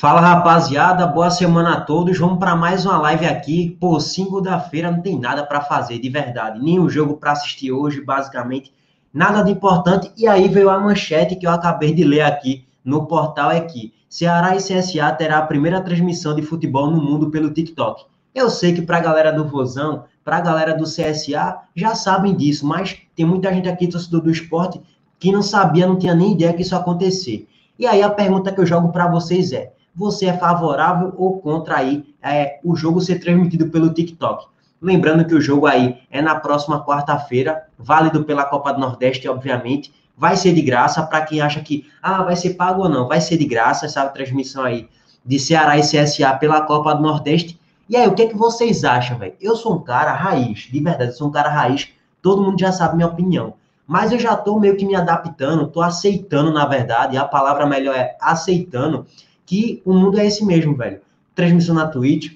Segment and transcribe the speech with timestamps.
[0.00, 2.16] Fala rapaziada, boa semana a todos.
[2.16, 3.76] Vamos para mais uma live aqui.
[3.80, 6.62] Pô, segunda-feira não tem nada para fazer, de verdade.
[6.62, 8.72] Nenhum jogo para assistir hoje, basicamente.
[9.12, 10.12] Nada de importante.
[10.16, 13.92] E aí veio a manchete que eu acabei de ler aqui no portal é que
[14.08, 18.04] Ceará e CSA terá a primeira transmissão de futebol no mundo pelo TikTok.
[18.32, 22.36] Eu sei que para a galera do Vozão, para a galera do CSA, já sabem
[22.36, 24.80] disso, mas tem muita gente aqui, torcedor do esporte,
[25.18, 27.48] que não sabia, não tinha nem ideia que isso ia acontecer.
[27.76, 31.78] E aí a pergunta que eu jogo para vocês é: você é favorável ou contra
[31.78, 34.46] aí é, o jogo ser transmitido pelo TikTok?
[34.80, 39.92] Lembrando que o jogo aí é na próxima quarta-feira, válido pela Copa do Nordeste, obviamente.
[40.16, 43.08] Vai ser de graça para quem acha que ah, vai ser pago ou não.
[43.08, 44.88] Vai ser de graça essa transmissão aí
[45.26, 47.58] de Ceará e CSA pela Copa do Nordeste.
[47.88, 49.34] E aí, o que, é que vocês acham, velho?
[49.40, 51.88] Eu sou um cara raiz, de verdade, eu sou um cara raiz.
[52.22, 53.54] Todo mundo já sabe minha opinião.
[53.84, 57.96] Mas eu já tô meio que me adaptando, tô aceitando, na verdade, a palavra melhor
[57.96, 59.06] é aceitando,
[59.48, 61.00] que o mundo é esse mesmo, velho.
[61.34, 62.34] Transmissão na Twitch,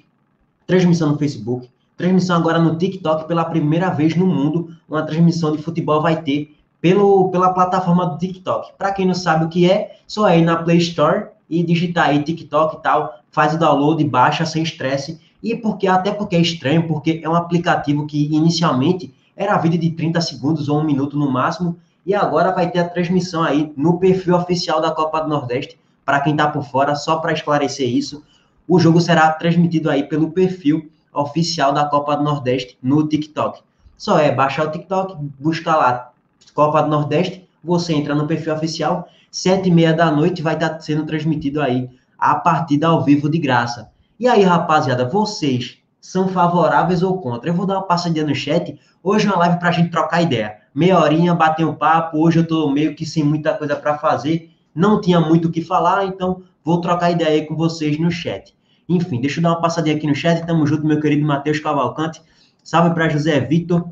[0.66, 5.62] transmissão no Facebook, transmissão agora no TikTok pela primeira vez no mundo, uma transmissão de
[5.62, 8.72] futebol vai ter pelo, pela plataforma do TikTok.
[8.78, 12.08] Para quem não sabe o que é, só é ir na Play Store e digitar
[12.08, 15.20] aí TikTok e tal, faz o download, baixa sem estresse.
[15.42, 19.90] E porque até porque é estranho, porque é um aplicativo que inicialmente era vídeo de
[19.90, 23.98] 30 segundos ou um minuto no máximo, e agora vai ter a transmissão aí no
[23.98, 28.24] perfil oficial da Copa do Nordeste para quem está por fora, só para esclarecer isso,
[28.66, 33.60] o jogo será transmitido aí pelo perfil oficial da Copa do Nordeste no TikTok.
[33.96, 36.12] Só é baixar o TikTok, buscar lá
[36.54, 40.70] Copa do Nordeste, você entra no perfil oficial, sete e meia da noite vai estar
[40.70, 43.90] tá sendo transmitido aí a partida ao vivo de graça.
[44.18, 47.50] E aí, rapaziada, vocês são favoráveis ou contra?
[47.50, 48.78] Eu vou dar uma passadinha no chat.
[49.02, 50.58] Hoje é uma live para a gente trocar ideia.
[50.74, 52.18] Meia horinha, bater um papo.
[52.18, 55.62] Hoje eu estou meio que sem muita coisa para fazer não tinha muito o que
[55.62, 58.54] falar, então vou trocar ideia aí com vocês no chat.
[58.88, 60.44] Enfim, deixa eu dar uma passadinha aqui no chat.
[60.46, 62.22] Tamo junto, meu querido Matheus Cavalcante.
[62.62, 63.88] Salve para José Vitor,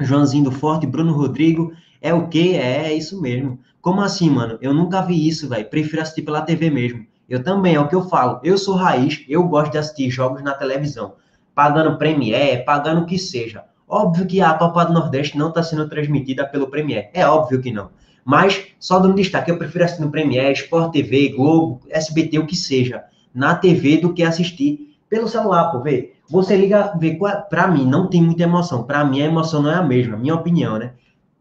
[0.00, 1.72] Joãozinho do Forte, Bruno Rodrigo.
[2.00, 2.52] É o quê?
[2.54, 3.58] É, é isso mesmo.
[3.80, 4.58] Como assim, mano?
[4.60, 5.68] Eu nunca vi isso, velho.
[5.68, 7.06] Prefiro assistir pela TV mesmo.
[7.28, 8.40] Eu também, é o que eu falo.
[8.42, 11.14] Eu sou raiz, eu gosto de assistir jogos na televisão.
[11.54, 13.64] Pagando Premiere, pagando o que seja.
[13.88, 17.08] Óbvio que a Copa do Nordeste não está sendo transmitida pelo Premiere.
[17.12, 17.90] É óbvio que não.
[18.24, 22.56] Mas, só dando destaque, eu prefiro assistir no Premiere, Sport TV, Globo, SBT, o que
[22.56, 26.14] seja, na TV do que assistir pelo celular, pô, vê.
[26.30, 27.18] Você liga, vê,
[27.50, 28.84] pra mim, não tem muita emoção.
[28.84, 30.92] Pra mim, a emoção não é a mesma, minha opinião, né?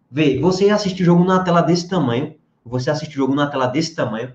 [0.10, 3.68] Vê, você assiste o jogo na tela desse tamanho, você assiste o jogo na tela
[3.68, 4.34] desse tamanho,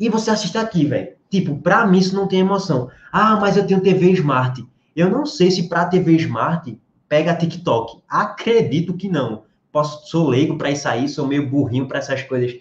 [0.00, 1.10] e você assiste aqui, velho.
[1.30, 2.90] Tipo, pra mim isso não tem emoção.
[3.12, 4.66] Ah, mas eu tenho TV Smart.
[4.96, 6.76] Eu não sei se pra TV Smart
[7.08, 8.02] pega TikTok.
[8.08, 12.54] Acredito que não posso, sou leigo para isso aí, sou meio burrinho para essas coisas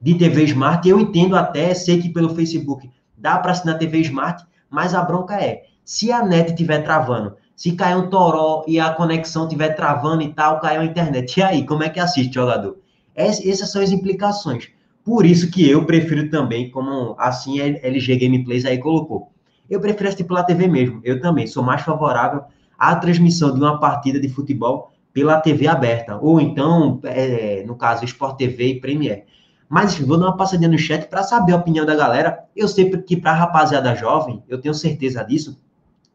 [0.00, 0.86] de TV Smart.
[0.86, 5.40] Eu entendo até, sei que pelo Facebook dá para assinar TV Smart, mas a bronca
[5.40, 10.22] é, se a net estiver travando, se cair um toró e a conexão estiver travando
[10.22, 11.38] e tal, caiu a internet.
[11.38, 12.76] E aí, como é que assiste, jogador?
[13.14, 14.68] Essas são as implicações.
[15.02, 19.30] Por isso que eu prefiro também, como assim a LG Gameplays aí colocou.
[19.70, 21.00] Eu prefiro assistir pela TV mesmo.
[21.02, 22.42] Eu também sou mais favorável
[22.78, 28.04] à transmissão de uma partida de futebol pela TV aberta, ou então, é, no caso,
[28.04, 29.24] Sport TV e Premiere.
[29.66, 32.44] Mas vou dar uma passadinha no chat para saber a opinião da galera.
[32.54, 35.56] Eu sei que para rapaziada jovem, eu tenho certeza disso,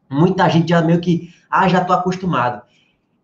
[0.07, 2.61] muita gente já meio que, ah, já tô acostumado.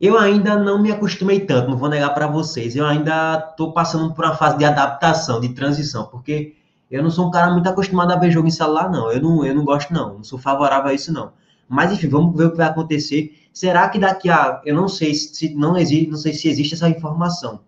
[0.01, 2.75] Eu ainda não me acostumei tanto, não vou negar para vocês.
[2.75, 6.55] Eu ainda tô passando por uma fase de adaptação, de transição, porque
[6.89, 9.11] eu não sou um cara muito acostumado a ver jogo em celular, não.
[9.11, 10.15] Eu não, eu não gosto, não.
[10.15, 11.33] Não sou favorável a isso, não.
[11.69, 13.46] Mas enfim, vamos ver o que vai acontecer.
[13.57, 14.62] Será que daqui a.
[14.63, 17.62] Eu não sei se não existe, não sei se existe essa informação.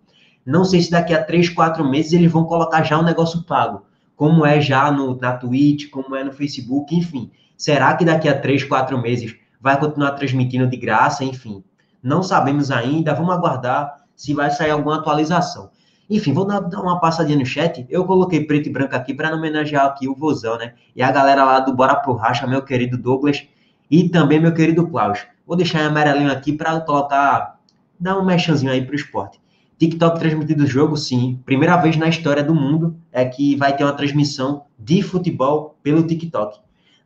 [0.45, 3.81] Não sei se daqui a três, quatro meses eles vão colocar já um negócio pago,
[4.15, 7.31] como é já no, na Twitch, como é no Facebook, enfim.
[7.57, 11.63] Será que daqui a três, quatro meses vai continuar transmitindo de graça, enfim?
[12.03, 15.71] Não sabemos ainda, vamos aguardar se vai sair alguma atualização.
[16.07, 17.87] Enfim, vou dar uma passadinha no chat.
[17.89, 20.75] Eu coloquei preto e branco aqui para homenagear aqui o Vozão, né?
[20.95, 23.47] E a galera lá do Bora Pro Racha, meu querido Douglas,
[23.89, 25.25] e também meu querido Klaus.
[25.49, 27.59] Vou deixar amarelinho aqui para colocar,
[27.99, 29.41] dar um mexãozinho aí para o esporte.
[29.79, 31.41] TikTok transmitido o jogo, sim.
[31.43, 36.03] Primeira vez na história do mundo é que vai ter uma transmissão de futebol pelo
[36.03, 36.59] TikTok.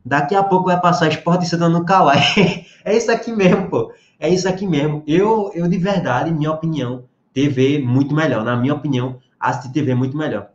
[0.04, 2.66] Daqui a pouco vai passar Esporte Santa no Kawaii.
[2.84, 3.94] é isso aqui mesmo, pô.
[4.20, 5.02] É isso aqui mesmo.
[5.06, 8.44] Eu, eu de verdade, minha opinião, TV muito melhor.
[8.44, 10.50] Na minha opinião, assistir TV muito melhor.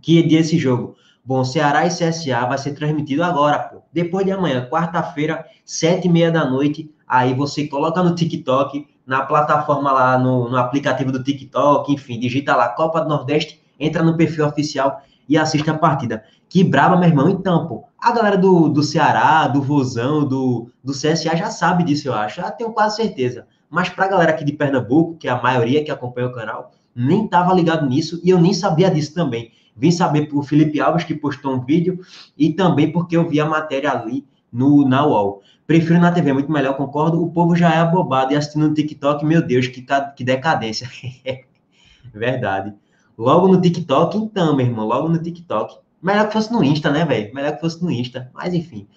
[0.00, 0.96] Que dia esse jogo?
[1.22, 3.82] Bom, Ceará e CSA vai ser transmitido agora, pô.
[3.92, 6.90] Depois de amanhã, quarta-feira, sete e meia da noite.
[7.08, 12.54] Aí você coloca no TikTok, na plataforma lá, no, no aplicativo do TikTok, enfim, digita
[12.54, 16.24] lá Copa do Nordeste, entra no perfil oficial e assiste a partida.
[16.48, 17.28] Que braba, meu irmão.
[17.28, 22.08] Então, pô, a galera do, do Ceará, do Vozão, do, do CSA já sabe disso,
[22.08, 22.40] eu acho.
[22.40, 23.46] Já tenho quase certeza.
[23.70, 27.26] Mas pra galera aqui de Pernambuco, que é a maioria que acompanha o canal, nem
[27.26, 29.52] tava ligado nisso e eu nem sabia disso também.
[29.76, 32.00] Vim saber por Felipe Alves, que postou um vídeo,
[32.36, 35.42] e também porque eu vi a matéria ali no, na UOL.
[35.68, 37.22] Prefiro na TV, muito melhor, concordo.
[37.22, 39.84] O povo já é abobado e assistindo no TikTok, meu Deus, que,
[40.16, 40.90] que decadência.
[42.10, 42.72] Verdade.
[43.18, 45.76] Logo no TikTok, então, meu irmão, logo no TikTok.
[46.02, 47.34] Melhor que fosse no Insta, né, velho?
[47.34, 48.30] Melhor que fosse no Insta.
[48.32, 48.88] Mas enfim.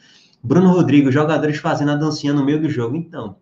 [0.42, 2.96] Bruno Rodrigo, jogadores fazendo a dancinha no meio do jogo.
[2.96, 3.36] Então,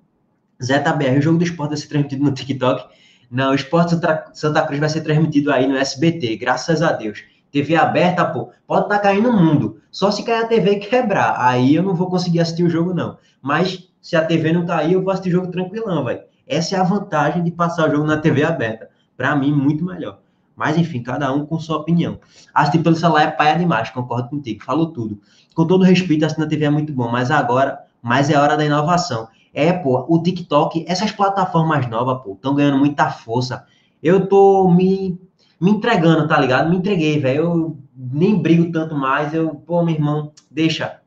[0.64, 2.92] Zeta BR, o jogo do esporte vai ser transmitido no TikTok.
[3.30, 3.92] Não, o esporte
[4.34, 7.24] Santa Cruz vai ser transmitido aí no SBT, graças a Deus.
[7.52, 9.82] TV aberta, pô, pode estar tá caindo no mundo.
[9.92, 11.36] Só se cair a TV e quebrar.
[11.38, 13.18] Aí eu não vou conseguir assistir o jogo, não.
[13.42, 16.22] Mas se a TV não cair, eu vou assistir o jogo tranquilão, velho.
[16.48, 18.90] Essa é a vantagem de passar o jogo na TV aberta.
[19.16, 20.20] Para mim, muito melhor.
[20.56, 22.20] Mas, enfim, cada um com sua opinião.
[22.54, 25.20] Assistir pelo celular é paia demais, concordo contigo, falou tudo.
[25.56, 28.66] Com todo respeito, assistir na TV é muito bom, mas agora, mais é hora da
[28.66, 29.30] inovação.
[29.54, 33.66] É, pô, o TikTok, essas plataformas novas, pô, estão ganhando muita força.
[34.02, 35.20] Eu tô me,
[35.60, 36.70] me entregando, tá ligado?
[36.70, 37.44] Me entreguei, velho.
[37.44, 39.34] Eu nem brigo tanto mais.
[39.34, 41.00] Eu, pô, meu irmão, deixa.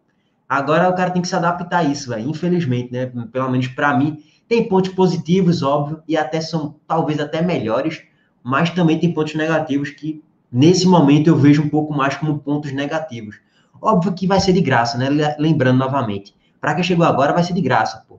[0.48, 2.28] Agora o cara tem que se adaptar a isso, velho.
[2.28, 3.06] Infelizmente, né?
[3.32, 8.02] Pelo menos para mim, tem pontos positivos, óbvio, e até são talvez até melhores
[8.42, 12.72] mas também tem pontos negativos que, nesse momento, eu vejo um pouco mais como pontos
[12.72, 13.36] negativos.
[13.80, 15.08] Óbvio que vai ser de graça, né?
[15.38, 16.34] Lembrando novamente.
[16.60, 18.18] Para quem chegou agora, vai ser de graça, pô.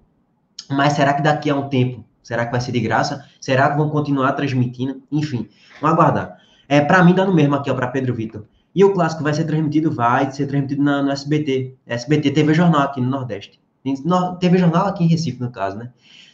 [0.69, 3.25] Mas será que daqui a um tempo, será que vai ser de graça?
[3.39, 5.03] Será que vão continuar transmitindo?
[5.11, 5.47] Enfim,
[5.81, 6.37] vamos aguardar.
[6.67, 8.45] É, para mim, dá no mesmo aqui, ó, para Pedro Vitor.
[8.73, 9.91] E o clássico vai ser transmitido?
[9.91, 11.75] Vai ser transmitido na, no SBT.
[11.85, 13.61] SBT TV Jornal aqui no Nordeste.
[14.39, 15.91] TV Jornal aqui em Recife, no caso, né?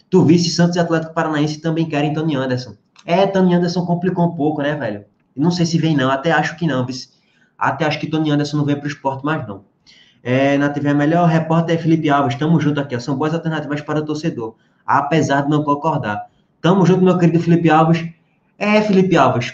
[0.10, 2.76] Tu viste Santos e Atlético Paranaense também querem Tony Anderson.
[3.06, 5.06] É, Tony Anderson complicou um pouco, né, velho?
[5.36, 6.10] Não sei se vem, não.
[6.10, 6.86] Até acho que não.
[7.58, 9.66] Até acho que Tony Anderson não vem para o esporte mais, não.
[10.22, 12.36] É, na TV é melhor, repórter é Felipe Alves.
[12.36, 13.00] Tamo junto aqui.
[13.00, 14.56] São boas alternativas para o torcedor.
[14.90, 16.26] Apesar de não concordar.
[16.60, 18.10] Tamo junto, meu querido Felipe Alves.
[18.58, 19.54] É, Felipe Alves.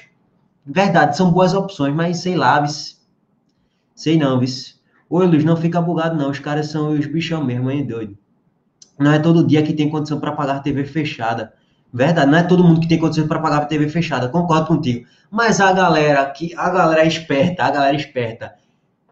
[0.66, 3.06] Verdade, são boas opções, mas sei lá, vis.
[3.94, 4.80] Sei não, vis.
[5.10, 6.32] Oi, Luiz, não fica bugado, não.
[6.32, 8.18] Os caras são os bichão mesmo, hein, doido.
[8.98, 11.54] Não é todo dia que tem condição para pagar TV fechada.
[11.94, 15.06] Verdade, não é todo mundo que tem condições para pagar TV fechada, concordo contigo.
[15.30, 18.56] Mas a galera que a galera é esperta, a galera é esperta,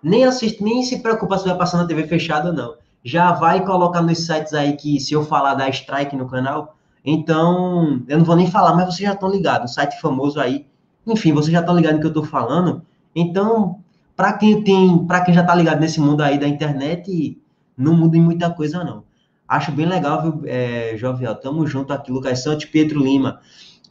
[0.01, 2.75] nem assiste, nem se preocupa se vai passar na TV fechada não.
[3.03, 8.01] Já vai colocar nos sites aí que se eu falar da strike no canal, então
[8.07, 10.65] eu não vou nem falar, mas vocês já estão ligados, site famoso aí.
[11.05, 12.81] Enfim, vocês já estão ligados no que eu estou falando.
[13.13, 13.79] Então,
[14.15, 17.37] para quem tem, para quem já está ligado nesse mundo aí da internet,
[17.77, 19.03] não muda em muita coisa não.
[19.47, 21.35] Acho bem legal, viu, é, Jovial?
[21.35, 23.41] Tamo junto aqui, Lucas Santos, Pedro Lima.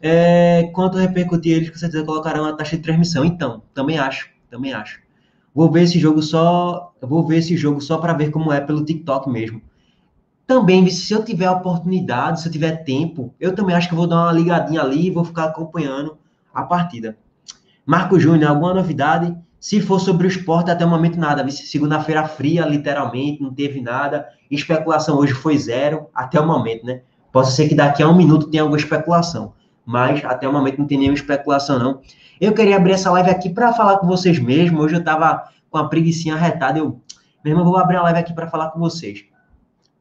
[0.00, 3.24] É, quanto repercutir eles, com certeza colocarão a taxa de transmissão.
[3.24, 5.00] Então, também acho, também acho.
[5.54, 8.84] Vou ver esse jogo só, vou ver esse jogo só para ver como é pelo
[8.84, 9.60] TikTok mesmo.
[10.46, 14.24] Também, se eu tiver oportunidade, se eu tiver tempo, eu também acho que vou dar
[14.24, 16.16] uma ligadinha ali e vou ficar acompanhando
[16.52, 17.16] a partida.
[17.86, 19.36] Marco Júnior, alguma novidade?
[19.58, 21.48] Se for sobre o esporte, até o momento nada.
[21.50, 24.26] Segunda-feira fria, literalmente, não teve nada.
[24.50, 27.02] Especulação hoje foi zero, até o momento, né?
[27.32, 29.54] Posso ser que daqui a um minuto tenha alguma especulação,
[29.86, 32.00] mas até o momento não tem nenhuma especulação, não.
[32.42, 34.80] Eu queria abrir essa live aqui para falar com vocês mesmo.
[34.80, 36.76] Hoje eu tava com a preguiçinha arretada.
[36.76, 37.00] Eu,
[37.44, 39.24] mesmo, vou abrir a live aqui para falar com vocês.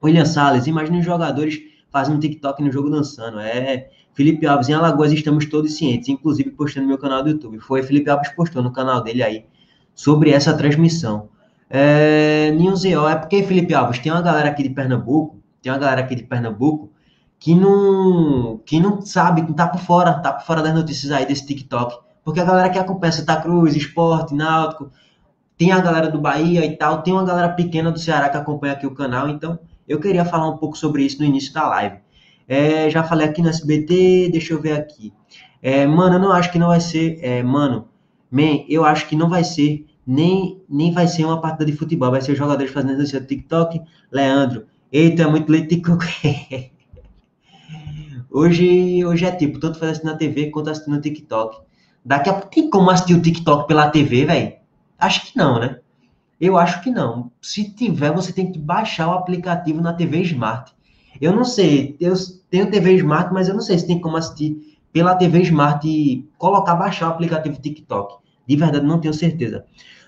[0.03, 1.59] William Salles, imagine os jogadores
[1.91, 3.39] fazendo TikTok no jogo dançando.
[3.39, 7.59] É, Felipe Alves, em Alagoas estamos todos cientes, inclusive postando no meu canal do YouTube.
[7.59, 9.45] Foi Felipe Alves postou no canal dele aí
[9.93, 11.29] sobre essa transmissão.
[11.69, 12.73] É, Ninho
[13.07, 16.23] é porque, Felipe Alves, tem uma galera aqui de Pernambuco, tem uma galera aqui de
[16.23, 16.91] Pernambuco
[17.37, 21.27] que não, que não sabe, que tá por fora, tá por fora das notícias aí
[21.27, 22.09] desse TikTok.
[22.23, 24.91] Porque a galera que acompanha Santa Cruz, Esporte, Náutico,
[25.57, 28.73] tem a galera do Bahia e tal, tem uma galera pequena do Ceará que acompanha
[28.73, 31.97] aqui o canal, então eu queria falar um pouco sobre isso no início da live.
[32.47, 35.13] É, já falei aqui no SBT, deixa eu ver aqui.
[35.61, 37.19] É, mano, eu não acho que não vai ser.
[37.21, 37.87] É, mano,
[38.31, 42.09] Man, eu acho que não vai ser nem, nem vai ser uma partida de futebol,
[42.09, 43.81] vai ser jogadores fazendo dança TikTok.
[44.09, 45.81] Leandro, eita, é muito leite de
[48.31, 51.59] hoje, hoje é tipo, tanto faz na TV quanto assistindo no TikTok.
[52.03, 54.53] Daqui a pouco tem como assistir o TikTok pela TV, velho?
[54.97, 55.79] Acho que não, né?
[56.39, 57.31] Eu acho que não.
[57.41, 60.73] Se tiver, você tem que baixar o aplicativo na TV Smart.
[61.19, 62.13] Eu não sei, eu
[62.49, 66.27] tenho TV Smart, mas eu não sei se tem como assistir pela TV Smart e
[66.37, 68.15] colocar, baixar o aplicativo TikTok.
[68.47, 69.65] De verdade, não tenho certeza.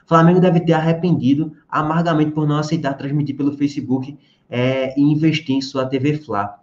[0.08, 4.18] Flamengo deve ter arrependido amargamente por não aceitar transmitir pelo Facebook
[4.50, 6.60] é, e investir em sua TV Fla.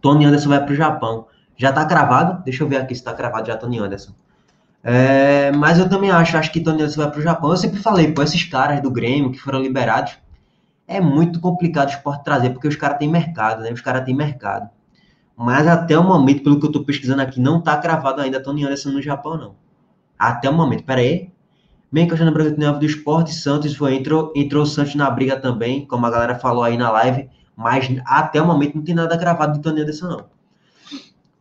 [0.00, 1.26] Tony Anderson vai para o Japão.
[1.56, 2.42] Já está cravado?
[2.44, 4.12] Deixa eu ver aqui se está cravado já, Tony Anderson.
[4.88, 7.50] É, mas eu também acho, acho que Tony Anderson vai para o Japão.
[7.50, 10.16] Eu sempre falei, pô, esses caras do Grêmio que foram liberados,
[10.86, 13.72] é muito complicado o esporte trazer, porque os caras têm mercado, né?
[13.72, 14.70] Os caras têm mercado.
[15.36, 18.64] Mas até o momento, pelo que eu estou pesquisando aqui, não está cravado ainda Tony
[18.64, 19.56] Anderson no Japão, não.
[20.16, 20.84] Até o momento.
[20.84, 21.32] Pera aí.
[21.90, 25.84] Bem que na Brasileira do Esporte, Santos foi, entrou, entrou o Santos na briga também,
[25.84, 29.54] como a galera falou aí na live, mas até o momento não tem nada gravado
[29.54, 30.35] de Tony Anderson, não.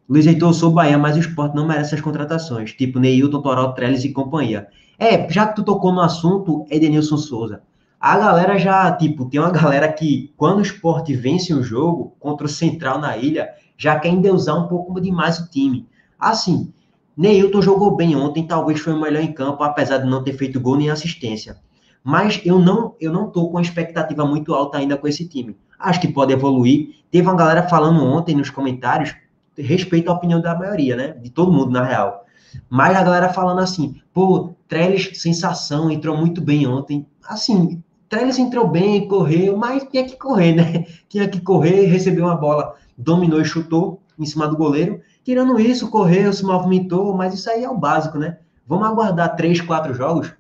[0.08, 4.06] Luiz Heitor, sou Bahia, mas o esporte não merece essas contratações, tipo Neilton, Toró, Trellis
[4.06, 4.68] e companhia.
[5.00, 7.64] É, já que tu tocou no assunto, Edenilson Souza.
[8.00, 12.46] A galera já, tipo, tem uma galera que, quando o esporte vence um jogo contra
[12.46, 15.88] o Central na ilha, já quer endeusar um pouco demais o time.
[16.20, 16.72] Assim,
[17.18, 20.60] Neilton jogou bem ontem, talvez foi o melhor em campo, apesar de não ter feito
[20.60, 21.58] gol nem assistência.
[22.04, 25.58] Mas eu não, eu não tô com expectativa muito alta ainda com esse time.
[25.80, 26.90] Acho que pode evoluir.
[27.10, 29.16] Teve uma galera falando ontem nos comentários,
[29.58, 31.10] respeito a opinião da maioria, né?
[31.22, 32.26] De todo mundo, na real.
[32.70, 37.06] Mas a galera falando assim, pô, Trellis, sensação, entrou muito bem ontem.
[37.28, 40.86] Assim, Trellis entrou bem, correu, mas tinha que correr, né?
[41.10, 45.02] Tinha que correr, recebeu uma bola, dominou e chutou em cima do goleiro.
[45.24, 48.38] Tirando isso, correu, se movimentou, mas isso aí é o básico, né?
[48.68, 50.34] Vamos aguardar três, quatro jogos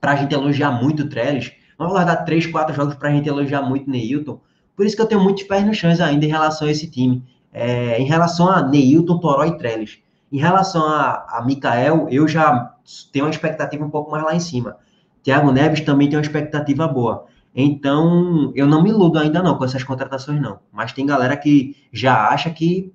[0.00, 1.52] para a gente elogiar muito o Trellis.
[1.78, 4.40] Vamos aguardar três, quatro jogos para a gente elogiar muito o Neilton.
[4.76, 7.22] Por isso que eu tenho muitos pés no chão ainda em relação a esse time.
[7.52, 9.98] É, em relação a Neilton, Toró e Trellis.
[10.30, 12.74] Em relação a, a Mikael, eu já
[13.12, 14.76] tenho uma expectativa um pouco mais lá em cima.
[15.22, 17.26] Thiago Neves também tem uma expectativa boa.
[17.54, 20.58] Então, eu não me iludo ainda não com essas contratações, não.
[20.72, 22.92] Mas tem galera que já acha que,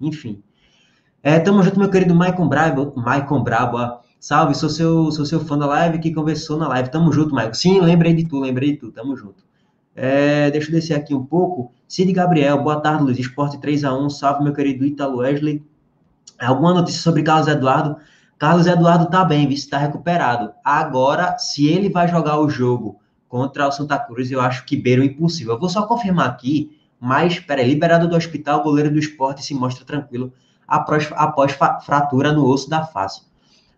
[0.00, 0.42] enfim.
[1.22, 2.92] É, tamo junto, meu querido Maicon Brabo.
[2.96, 6.88] Maicon Brabo, salve, sou seu, sou seu fã da live que conversou na live.
[6.90, 7.54] Tamo junto, Maicon.
[7.54, 9.44] Sim, lembrei de tu, lembrei de tu, tamo junto.
[9.94, 11.72] É, deixa eu descer aqui um pouco.
[11.88, 13.16] Cid Gabriel, boa tarde, Luiz.
[13.16, 15.64] Esporte 3x1, salve, meu querido Italo Wesley.
[16.36, 17.96] Alguma notícia sobre Carlos Eduardo?
[18.36, 20.52] Carlos Eduardo tá bem, está recuperado.
[20.64, 25.00] Agora, se ele vai jogar o jogo contra o Santa Cruz, eu acho que beira
[25.00, 25.54] o impossível.
[25.54, 29.54] Eu vou só confirmar aqui, mas, peraí, liberado do hospital, o goleiro do esporte se
[29.54, 30.32] mostra tranquilo
[30.66, 31.52] após, após
[31.84, 33.22] fratura no osso da face.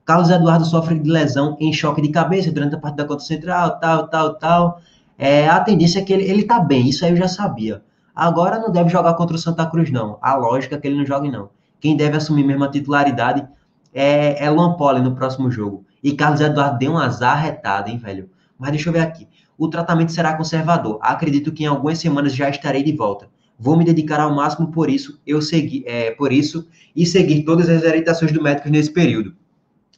[0.07, 3.79] Carlos Eduardo sofre de lesão em choque de cabeça durante a partida contra o Central,
[3.79, 4.81] tal, tal, tal.
[5.19, 7.83] É, a tendência é que ele, ele tá bem, isso aí eu já sabia.
[8.19, 10.19] Agora não deve jogar contra o Santa Cruz, não.
[10.21, 11.51] A lógica é que ele não jogue, não.
[11.79, 13.47] Quem deve assumir mesmo a titularidade
[13.95, 15.87] é, é Poli no próximo jogo.
[16.03, 18.29] E Carlos Eduardo deu um azar retado, hein, velho?
[18.59, 19.29] Mas deixa eu ver aqui.
[19.57, 20.99] O tratamento será conservador.
[21.01, 23.29] Acredito que em algumas semanas já estarei de volta.
[23.57, 27.69] Vou me dedicar ao máximo por isso, eu segui, é, por isso e seguir todas
[27.69, 29.33] as orientações do médico nesse período.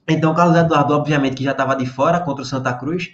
[0.07, 3.13] Então, Carlos Eduardo, obviamente, que já estava de fora contra o Santa Cruz.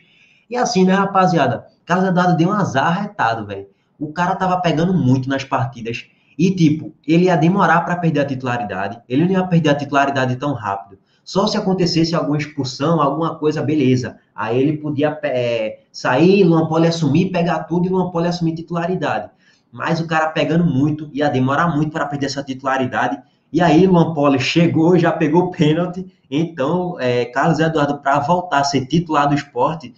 [0.50, 1.64] E assim, né, rapaziada?
[1.84, 3.68] Carlos Eduardo deu um azar retado, velho.
[3.98, 6.06] O cara tava pegando muito nas partidas.
[6.38, 9.00] E, tipo, ele ia demorar para perder a titularidade.
[9.08, 10.98] Ele não ia perder a titularidade tão rápido.
[11.24, 14.16] Só se acontecesse alguma expulsão, alguma coisa, beleza.
[14.34, 19.30] Aí ele podia é, sair, Luan Poli assumir, pegar tudo e Luan Poli assumir titularidade.
[19.72, 23.20] Mas o cara pegando muito, ia demorar muito para perder essa titularidade.
[23.52, 26.06] E aí Luan Poli chegou, já pegou pênalti.
[26.30, 29.94] Então, é, Carlos Eduardo, para voltar a ser titular do esporte,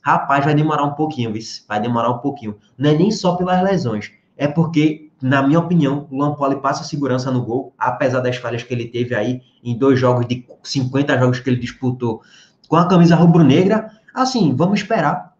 [0.00, 1.32] rapaz, vai demorar um pouquinho,
[1.68, 2.56] vai demorar um pouquinho.
[2.76, 7.30] Não é nem só pelas lesões, é porque na minha opinião, o Lampoli passa segurança
[7.30, 11.40] no gol, apesar das falhas que ele teve aí em dois jogos de 50 jogos
[11.40, 12.22] que ele disputou
[12.66, 13.90] com a camisa rubro-negra.
[14.14, 15.34] Assim, vamos esperar.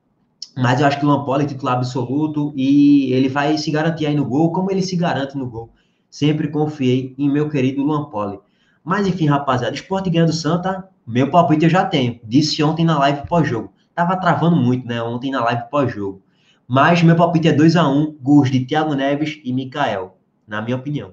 [0.56, 4.14] Mas eu acho que o Lampoli é titular absoluto e ele vai se garantir aí
[4.14, 5.70] no gol, como ele se garante no gol.
[6.10, 8.38] Sempre confiei em meu querido Lampoli.
[8.84, 12.20] Mas enfim, rapaziada, esporte ganhando Santa, meu palpite eu já tenho.
[12.24, 13.72] Disse ontem na live pós-jogo.
[14.00, 15.02] Tava travando muito, né?
[15.02, 16.22] Ontem na live pós-jogo.
[16.66, 20.16] Mas meu palpite é 2 a 1 gols de Thiago Neves e Mikael,
[20.48, 21.12] na minha opinião.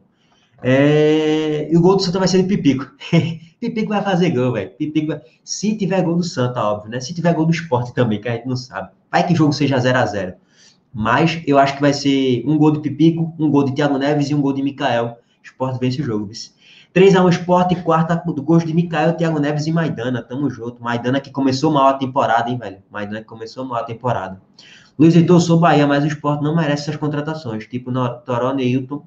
[0.64, 1.68] É...
[1.70, 2.90] E o gol do Santa vai ser de Pipico.
[3.60, 4.72] Pipico vai fazer gol, velho.
[4.72, 5.22] Pipico vai...
[5.44, 7.02] Se tiver gol do Santa, óbvio, né?
[7.02, 8.90] Se tiver gol do esporte também, que a gente não sabe.
[9.12, 10.36] Vai que o jogo seja 0 a 0
[10.94, 14.30] Mas eu acho que vai ser um gol de Pipico, um gol de Thiago Neves
[14.30, 15.18] e um gol de Mikael.
[15.44, 16.52] Esporte vence o jogo, vice.
[16.94, 20.22] 3x1 Esporte, quarta do gols de Mikael, Thiago Neves e Maidana.
[20.22, 20.82] Tamo junto.
[20.82, 22.78] Maidana que começou mal a temporada, hein, velho?
[22.90, 24.42] Maidana que começou mal a temporada.
[24.98, 27.92] Luiz Heitor, sou Bahia, mas o esporte não merece essas contratações, tipo
[28.26, 29.06] Toró, Neilton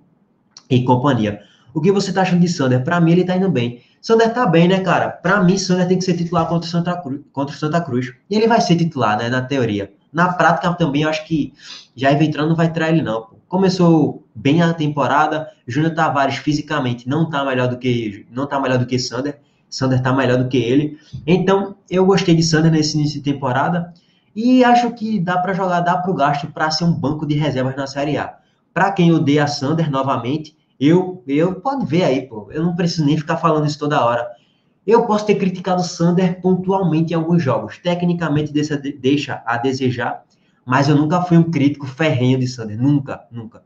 [0.70, 1.40] e companhia.
[1.74, 2.82] O que você tá achando de Sander?
[2.84, 3.82] Para mim, ele tá indo bem.
[4.00, 5.08] Sander tá bem, né, cara?
[5.08, 7.20] Para mim, Sander tem que ser titular contra o Santa Cruz.
[7.32, 8.12] Contra o Santa Cruz.
[8.28, 9.92] E ele vai ser titular, né, na teoria.
[10.12, 11.52] Na prática também, eu acho que
[11.94, 13.28] já entrando não vai trair ele, não.
[13.48, 15.48] Começou bem a temporada.
[15.66, 19.40] Júnior Tavares, fisicamente, não tá melhor do que não tá melhor do que Sander.
[19.68, 20.98] Sander tá melhor do que ele.
[21.26, 23.92] Então, eu gostei de Sander nesse início de temporada.
[24.34, 27.34] E acho que dá para jogar, dá para o gasto para ser um banco de
[27.34, 28.36] reservas na Série A.
[28.72, 32.48] Para quem odeia Sander novamente, eu, eu pode ver aí, pô.
[32.50, 34.26] Eu não preciso nem ficar falando isso toda hora.
[34.90, 37.78] Eu posso ter criticado o Sander pontualmente em alguns jogos.
[37.78, 40.24] Tecnicamente deixa, a desejar,
[40.66, 42.76] mas eu nunca fui um crítico ferrenho de Sander.
[42.76, 43.62] Nunca, nunca.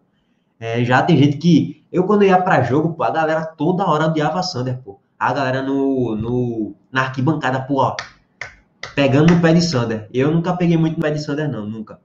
[0.60, 1.82] É, já tem gente que.
[1.90, 5.00] Eu, quando ia para jogo, pô, a galera toda hora odiava Sander, pô.
[5.18, 7.96] A galera no, no, na arquibancada, pô, ó,
[8.94, 10.06] pegando no pé de Sander.
[10.12, 11.98] Eu nunca peguei muito no pé de Sander, não, nunca.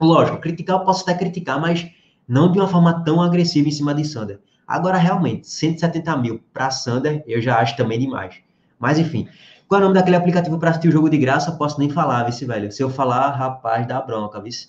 [0.00, 1.88] Lógico, criticar eu posso até criticar, mas
[2.26, 4.40] não de uma forma tão agressiva em cima de Sander.
[4.66, 8.36] Agora, realmente, 170 mil para Sander, eu já acho também demais.
[8.78, 9.28] Mas, enfim.
[9.68, 11.52] Qual é o nome daquele aplicativo para assistir o jogo de graça?
[11.52, 12.70] Posso nem falar, vice, velho.
[12.70, 14.68] Se eu falar, rapaz, dá bronca, vice.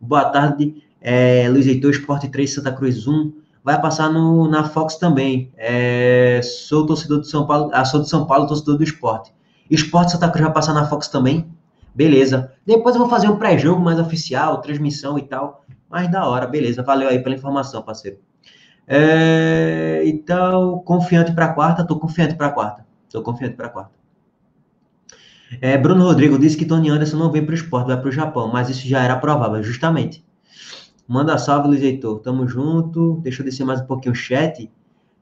[0.00, 3.32] Boa tarde, é, Luiz Heitor, Esporte 3, Santa Cruz 1.
[3.64, 5.50] Vai passar no, na Fox também.
[5.56, 9.32] É, sou torcedor de São Paulo, ah, sou de São Paulo, torcedor do esporte.
[9.70, 11.50] Esporte Santa Cruz vai passar na Fox também?
[11.94, 12.52] Beleza.
[12.64, 15.64] Depois eu vou fazer um pré-jogo mais oficial, transmissão e tal.
[15.88, 16.82] Mas da hora, beleza.
[16.82, 18.18] Valeu aí pela informação, parceiro.
[18.86, 21.84] É, então, confiante para quarta?
[21.84, 22.86] Tô confiante para quarta.
[23.10, 23.92] Tô confiante para quarta.
[25.60, 28.12] É, Bruno Rodrigo disse que Tony Anderson não vem para o esporte, vai para o
[28.12, 30.24] Japão, mas isso já era provável, justamente.
[31.06, 32.18] Manda salve, Luiz Heitor.
[32.20, 33.20] Tamo junto.
[33.22, 34.68] Deixa eu descer mais um pouquinho o chat.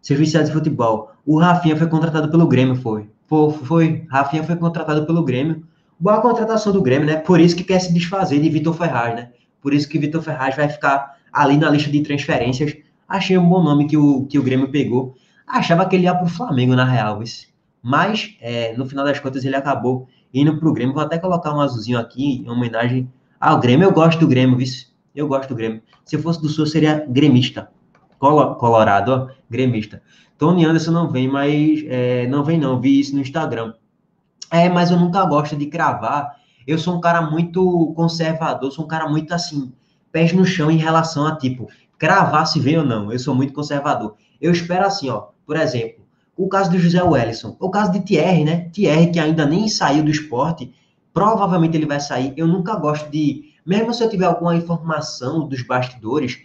[0.01, 1.13] Serviço de futebol.
[1.27, 3.11] O Rafinha foi contratado pelo Grêmio, foi.
[3.27, 4.07] Foi, foi.
[4.11, 5.63] Rafinha foi contratado pelo Grêmio.
[6.01, 7.17] Boa contratação do Grêmio, né?
[7.17, 9.31] Por isso que quer se desfazer de Vitor Ferraz, né?
[9.61, 12.75] Por isso que Vitor Ferraz vai ficar ali na lista de transferências
[13.09, 15.15] Achei um bom nome que o, que o Grêmio pegou.
[15.47, 17.21] Achava que ele ia para o Flamengo, na real.
[17.83, 20.95] Mas, é, no final das contas, ele acabou indo para o Grêmio.
[20.95, 23.87] Vou até colocar um azulzinho aqui, em homenagem ao Grêmio.
[23.87, 24.67] Eu gosto do Grêmio, viu?
[25.15, 25.83] Eu gosto do Grêmio.
[26.05, 27.71] Se eu fosse do Sul, seria gremista.
[28.19, 30.03] Colorado, ó, gremista.
[30.39, 33.75] Tony Anderson não vem, mas é, não vem não, vi isso no Instagram.
[34.51, 36.37] É, mas eu nunca gosto de cravar.
[36.67, 39.73] Eu sou um cara muito conservador, sou um cara muito assim,
[40.11, 41.69] pés no chão em relação a tipo,
[42.05, 43.11] cravar se vem ou não.
[43.11, 44.15] Eu sou muito conservador.
[44.39, 45.29] Eu espero assim, ó.
[45.47, 46.05] Por exemplo,
[46.37, 48.69] o caso do José Wellison, o caso de Thierry, né?
[48.75, 50.71] Thierry que ainda nem saiu do esporte,
[51.15, 52.35] provavelmente ele vai sair.
[52.37, 56.41] Eu nunca gosto de, mesmo se eu tiver alguma informação dos bastidores,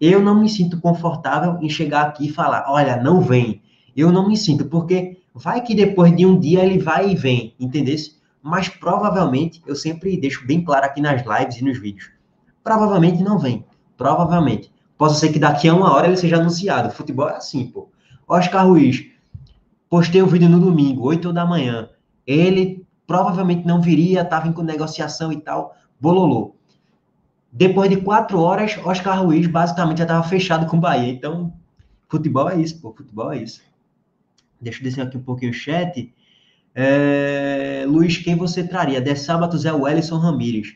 [0.00, 3.62] eu não me sinto confortável em chegar aqui e falar, olha, não vem.
[3.96, 7.54] Eu não me sinto, porque vai que depois de um dia ele vai e vem,
[7.60, 7.94] entendeu?
[8.42, 12.10] Mas provavelmente, eu sempre deixo bem claro aqui nas lives e nos vídeos,
[12.64, 13.64] provavelmente não vem,
[13.96, 14.74] provavelmente.
[14.96, 16.90] Possa ser que daqui a uma hora ele seja anunciado.
[16.90, 17.88] Futebol é assim, pô.
[18.26, 19.06] Oscar Ruiz,
[19.88, 21.90] postei o um vídeo no domingo, 8 da manhã.
[22.26, 25.76] Ele provavelmente não viria, estava em negociação e tal.
[26.00, 26.54] Bololô.
[27.52, 31.12] Depois de quatro horas, Oscar Ruiz basicamente já estava fechado com o Bahia.
[31.12, 31.52] Então,
[32.08, 32.92] futebol é isso, pô.
[32.92, 33.62] Futebol é isso.
[34.60, 36.12] Deixa eu descer aqui um pouquinho o chat.
[36.74, 37.84] É...
[37.86, 39.00] Luiz, quem você traria?
[39.00, 40.74] De sábado, Zé Wellison Ramírez.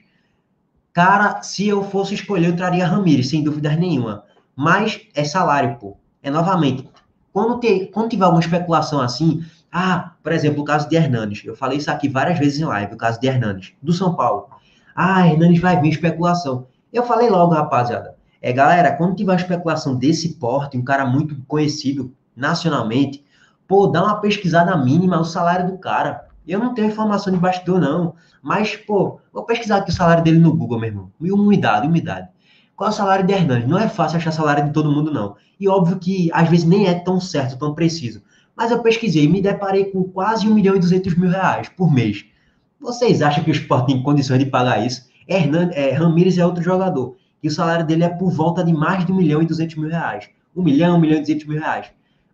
[0.92, 4.24] Cara, se eu fosse escolher, eu traria Ramires, sem dúvida nenhuma.
[4.56, 5.96] Mas é salário, pô.
[6.22, 6.88] É novamente.
[7.32, 11.44] Quando, ter, quando tiver alguma especulação assim, ah, por exemplo, o caso de Hernandes.
[11.44, 14.48] Eu falei isso aqui várias vezes em live, o caso de Hernandes, do São Paulo.
[14.94, 16.66] Ah, Hernandes vai vir especulação.
[16.92, 18.16] Eu falei logo, rapaziada.
[18.42, 23.24] É, galera, quando tiver uma especulação desse porte, um cara muito conhecido nacionalmente,
[23.68, 26.26] pô, dá uma pesquisada mínima o salário do cara.
[26.46, 28.14] Eu não tenho informação de bastidor, não.
[28.42, 31.12] Mas, pô, vou pesquisar aqui o salário dele no Google, meu irmão.
[31.20, 32.28] E umidade, umidade.
[32.76, 33.68] Qual é o salário de Hernandes?
[33.68, 35.36] Não é fácil achar salário de todo mundo, não.
[35.60, 38.22] E óbvio que, às vezes, nem é tão certo, tão preciso.
[38.56, 41.92] Mas eu pesquisei e me deparei com quase 1 milhão e 200 mil reais por
[41.92, 42.24] mês.
[42.80, 45.08] Vocês acham que o esporte tem condições de pagar isso?
[45.28, 47.16] Hernandes, é, Ramires é outro jogador.
[47.42, 49.90] E o salário dele é por volta de mais de 1 milhão e 200 mil
[49.90, 50.30] reais.
[50.56, 51.86] 1 milhão, 1 milhão e 200 mil reais.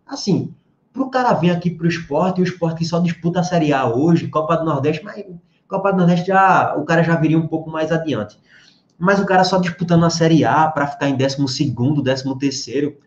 [0.05, 0.53] Assim,
[0.97, 3.43] para o cara vir aqui para o esporte, e o esporte que só disputa a
[3.43, 5.23] Série A hoje, Copa do Nordeste, mas
[5.67, 8.39] Copa do Nordeste já, o cara já viria um pouco mais adiante.
[8.97, 12.97] Mas o cara só disputando a Série A para ficar em 12 décimo terceiro,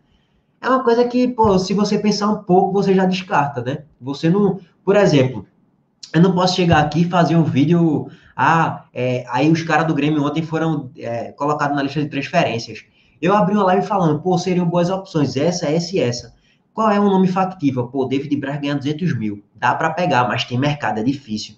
[0.61, 3.83] é uma coisa que, pô, se você pensar um pouco, você já descarta, né?
[3.99, 5.45] Você não, por exemplo,
[6.13, 9.93] eu não posso chegar aqui e fazer um vídeo, ah, é, aí os caras do
[9.93, 12.85] Grêmio ontem foram é, colocados na lista de transferências.
[13.21, 16.40] Eu abri uma live falando, pô, seriam boas opções, essa, essa e essa.
[16.73, 17.87] Qual é o nome factível?
[17.87, 19.43] Pô, David Braz ganha 200 mil.
[19.55, 21.55] Dá para pegar, mas tem mercado, é difícil.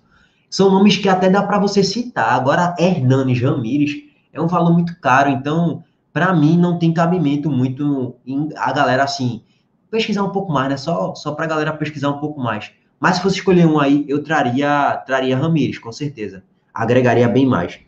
[0.50, 2.34] São nomes que até dá para você citar.
[2.34, 3.92] Agora, Hernanes Ramírez
[4.32, 9.04] é um valor muito caro, então, para mim, não tem cabimento muito em a galera,
[9.04, 9.44] assim,
[9.90, 10.78] pesquisar um pouco mais, né?
[10.78, 12.72] Só, só para a galera pesquisar um pouco mais.
[13.00, 16.44] Mas se fosse escolher um aí, eu traria, traria Ramírez, com certeza.
[16.74, 17.80] Agregaria bem mais.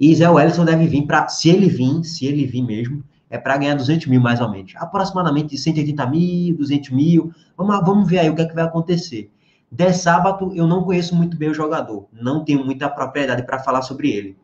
[0.00, 3.56] E Zé Wellison deve vir para, se ele vir, se ele vir mesmo, é para
[3.56, 4.72] ganhar 200 mil mais ou menos.
[4.76, 7.32] Aproximadamente 180 mil, 200 mil.
[7.56, 9.30] Vamos, vamos ver aí o que, é que vai acontecer.
[9.70, 12.06] De sábado, eu não conheço muito bem o jogador.
[12.12, 14.36] Não tenho muita propriedade para falar sobre ele.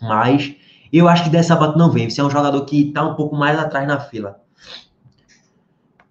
[0.00, 0.54] Mas
[0.92, 2.08] eu acho que de sábado não vem.
[2.08, 4.40] Você é um jogador que está um pouco mais atrás na fila.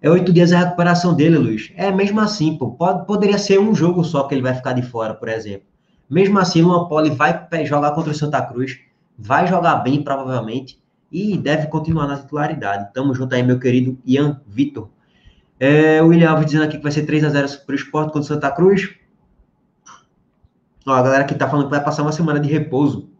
[0.02, 1.72] É oito dias a recuperação dele, Luiz.
[1.76, 2.72] É mesmo assim, pô.
[2.72, 5.66] Pode, poderia ser um jogo só que ele vai ficar de fora, por exemplo.
[6.08, 8.78] Mesmo assim, o Poli vai jogar contra o Santa Cruz,
[9.18, 10.78] vai jogar bem, provavelmente,
[11.10, 12.92] e deve continuar na titularidade.
[12.92, 14.88] Tamo junto aí, meu querido Ian Vitor.
[15.58, 18.06] É, o William Alves dizendo aqui que vai ser 3 a 0 para o Sport
[18.06, 18.94] contra o Santa Cruz.
[20.86, 23.10] Ó, a galera que tá falando que vai passar uma semana de repouso.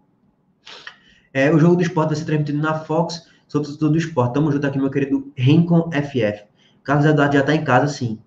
[1.32, 3.28] É, o jogo do Sport vai ser transmitido na Fox.
[3.48, 4.34] Sou tudo do Sport.
[4.34, 6.44] Tamo junto aqui, meu querido Rincon FF.
[6.84, 8.18] Carlos Eduardo já tá em casa, sim.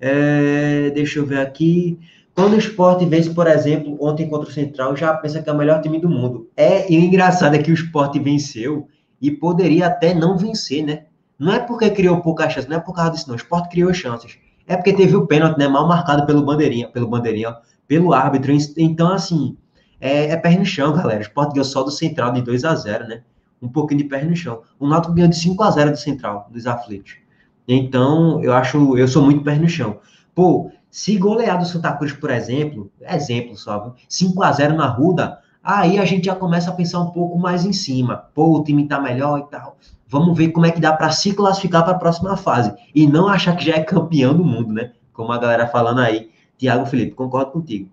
[0.00, 1.98] É, deixa eu ver aqui.
[2.36, 5.56] Quando o Sport vence, por exemplo, ontem contra o Central, já pensa que é o
[5.56, 6.50] melhor time do mundo.
[6.54, 8.86] É, e o engraçado é que o Sport venceu
[9.22, 11.04] e poderia até não vencer, né?
[11.38, 13.36] Não é porque criou poucas chances, não é por causa disso, não.
[13.36, 14.36] O Sport criou chances.
[14.66, 15.66] É porque teve o pênalti, né?
[15.66, 17.56] Mal marcado pelo bandeirinha, pelo bandeirinha,
[17.88, 18.52] pelo árbitro.
[18.76, 19.56] Então, assim,
[19.98, 21.20] é, é pé no chão, galera.
[21.20, 23.22] O Sport ganhou só do Central de 2 a 0 né?
[23.62, 24.60] Um pouquinho de pé no chão.
[24.78, 27.16] O Náutico ganhou de 5 a 0 do Central, dos aflitos.
[27.66, 30.00] Então, eu acho, eu sou muito pé no chão.
[30.34, 35.40] Pô, se golear do Santa Cruz, por exemplo, exemplo só, 5 a 0 na Ruda,
[35.62, 38.24] aí a gente já começa a pensar um pouco mais em cima.
[38.34, 39.76] Pô, o time tá melhor e tal.
[40.08, 42.72] Vamos ver como é que dá para se classificar para a próxima fase.
[42.94, 44.92] E não achar que já é campeão do mundo, né?
[45.12, 46.30] Como a galera falando aí.
[46.56, 47.90] Tiago Felipe, concordo contigo.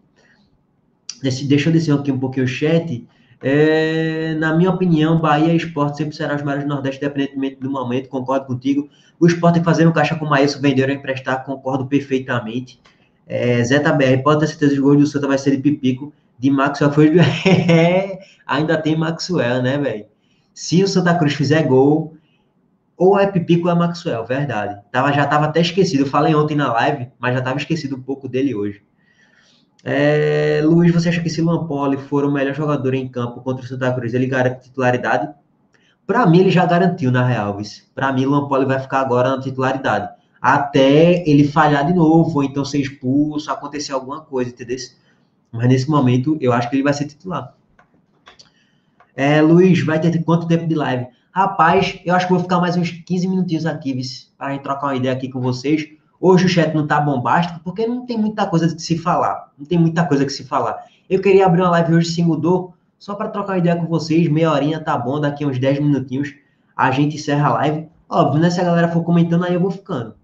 [1.21, 3.05] Deixa eu descer aqui um pouquinho o chat.
[3.41, 7.69] É, na minha opinião, Bahia e Esporte sempre serão os maiores do Nordeste, independentemente do
[7.69, 8.87] momento, concordo contigo.
[9.19, 12.79] O Esporte tem fazer um caixa com o Maílson, vender ou emprestar, concordo perfeitamente.
[13.27, 16.13] É, BR, pode ter certeza que o gol do Santa vai ser de Pipico.
[16.37, 17.11] De Maxwell foi.
[17.69, 20.05] É, ainda tem Maxwell, né, velho?
[20.53, 22.15] Se o Santa Cruz fizer gol,
[22.97, 24.79] ou é Pipico ou é Maxwell, verdade.
[24.91, 26.01] Tava, já estava até esquecido.
[26.01, 28.81] Eu falei ontem na live, mas já estava esquecido um pouco dele hoje.
[29.83, 33.65] É, Luiz, você acha que se Luan Poli for o melhor jogador em campo contra
[33.65, 35.33] o Santa Cruz, ele garante titularidade?
[36.07, 37.57] Para mim, ele já garantiu, na real.
[37.93, 40.09] Para mim, Luan Poli vai ficar agora na titularidade.
[40.43, 44.75] Até ele falhar de novo, ou então ser expulso, acontecer alguma coisa, entendeu?
[45.49, 47.55] Mas nesse momento, eu acho que ele vai ser titular.
[49.15, 51.07] É, Luiz, vai ter quanto tempo de live?
[51.31, 53.97] Rapaz, eu acho que vou ficar mais uns 15 minutinhos aqui,
[54.37, 55.87] para trocar uma ideia aqui com vocês.
[56.19, 59.49] Hoje o chat não tá bombástico, porque não tem muita coisa de se falar.
[59.57, 60.83] Não tem muita coisa que se falar.
[61.09, 64.27] Eu queria abrir uma live hoje se mudou, só para trocar uma ideia com vocês.
[64.27, 66.35] Meia horinha tá bom, daqui uns 10 minutinhos
[66.75, 67.87] a gente encerra a live.
[68.09, 68.49] Óbvio, né?
[68.49, 70.15] Se a galera for comentando, aí eu vou ficando.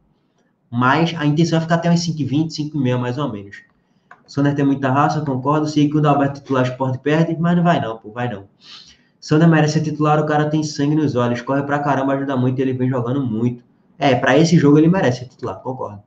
[0.71, 3.58] Mas a intenção é ficar até uns 5h20, 5h30 mais ou menos.
[4.27, 5.67] Soner tem muita raça, concordo.
[5.67, 8.47] Sei que o Dalberto titular esporte perde, mas não vai não, pô, vai não.
[9.19, 12.60] Soner merece ser titular, o cara tem sangue nos olhos, corre pra caramba, ajuda muito,
[12.60, 13.63] ele vem jogando muito.
[13.97, 16.01] É, para esse jogo ele merece titular, concordo.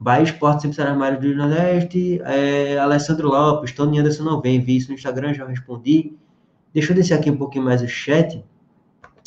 [0.00, 2.20] Bahia Esporte sempre será mais do Nordeste.
[2.24, 6.16] É, Alessandro Lopes, Tony Anderson não vem, vi isso no Instagram, já respondi.
[6.72, 8.42] Deixa eu descer aqui um pouquinho mais o chat.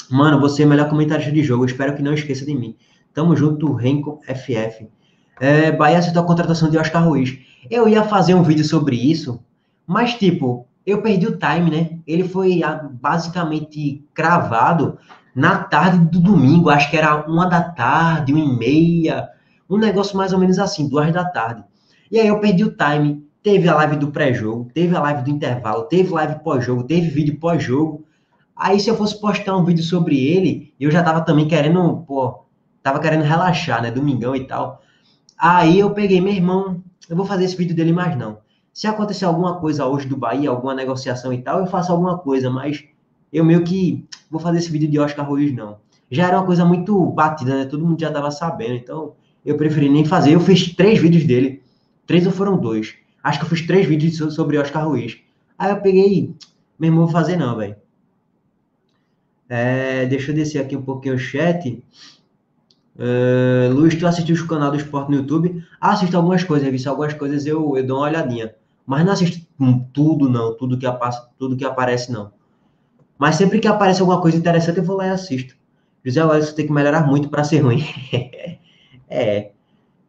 [0.10, 2.76] Mano, você é o melhor comentarista de jogo, espero que não esqueça de mim.
[3.18, 4.88] Tamo junto, Renko FF.
[5.42, 7.36] É, Bahia aceitou a contratação de Oscar Ruiz.
[7.68, 9.44] Eu ia fazer um vídeo sobre isso,
[9.88, 11.98] mas tipo, eu perdi o time, né?
[12.06, 15.00] Ele foi ah, basicamente cravado
[15.34, 19.28] na tarde do domingo, acho que era uma da tarde, uma e meia,
[19.68, 21.64] um negócio mais ou menos assim, duas da tarde.
[22.12, 25.32] E aí eu perdi o time, teve a live do pré-jogo, teve a live do
[25.32, 28.06] intervalo, teve live pós-jogo, teve vídeo pós-jogo.
[28.56, 32.46] Aí se eu fosse postar um vídeo sobre ele, eu já tava também querendo, pô,
[32.88, 34.82] tava querendo relaxar, né, domingão e tal.
[35.38, 38.38] Aí eu peguei, meu irmão, eu vou fazer esse vídeo dele mais não.
[38.74, 42.50] Se acontecer alguma coisa hoje do Bahia, alguma negociação e tal, eu faço alguma coisa,
[42.50, 42.86] mas
[43.34, 45.80] eu meio que vou fazer esse vídeo de Oscar Ruiz, não.
[46.10, 47.66] Já era uma coisa muito batida, né?
[47.66, 50.32] Todo mundo já tava sabendo, então eu preferi nem fazer.
[50.32, 51.62] Eu fiz três vídeos dele.
[52.06, 52.96] Três ou foram dois?
[53.22, 55.18] Acho que eu fiz três vídeos sobre Oscar Ruiz.
[55.60, 56.34] Aí eu peguei,
[56.80, 57.76] meu irmão, vou fazer não, velho.
[59.50, 61.84] É, deixa eu descer aqui um pouquinho o chat.
[62.98, 65.64] Uh, Luiz, tu assistiu o canal do Esporte no YouTube?
[65.80, 68.56] Assisto algumas coisas, visto algumas coisas eu, eu dou uma olhadinha.
[68.86, 69.46] Mas não assisto
[69.94, 70.56] tudo, não.
[70.56, 70.88] Tudo que,
[71.38, 72.32] tudo que aparece, não.
[73.18, 75.56] Mas sempre que aparece alguma coisa interessante, eu vou lá e assisto.
[76.04, 77.84] José Alisson tem que melhorar muito para ser ruim.
[79.10, 79.52] é,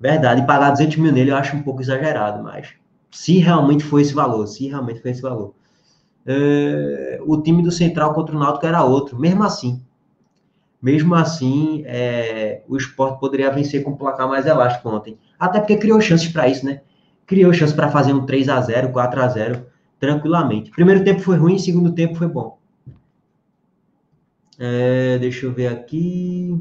[0.00, 0.42] verdade.
[0.42, 2.68] E pagar 200 mil nele eu acho um pouco exagerado, mas
[3.10, 5.54] se realmente foi esse valor, se realmente foi esse valor.
[6.26, 9.82] É, o time do Central contra o Náutico era outro, mesmo assim.
[10.80, 15.18] Mesmo assim, é, o esporte poderia vencer com um placar mais elástico ontem.
[15.38, 16.82] Até porque criou chances para isso, né?
[17.26, 19.66] Criou chances para fazer um 3 a 0 4 a 0
[19.98, 20.70] tranquilamente.
[20.70, 22.58] Primeiro tempo foi ruim, segundo tempo foi bom.
[24.58, 26.60] É, deixa eu ver aqui.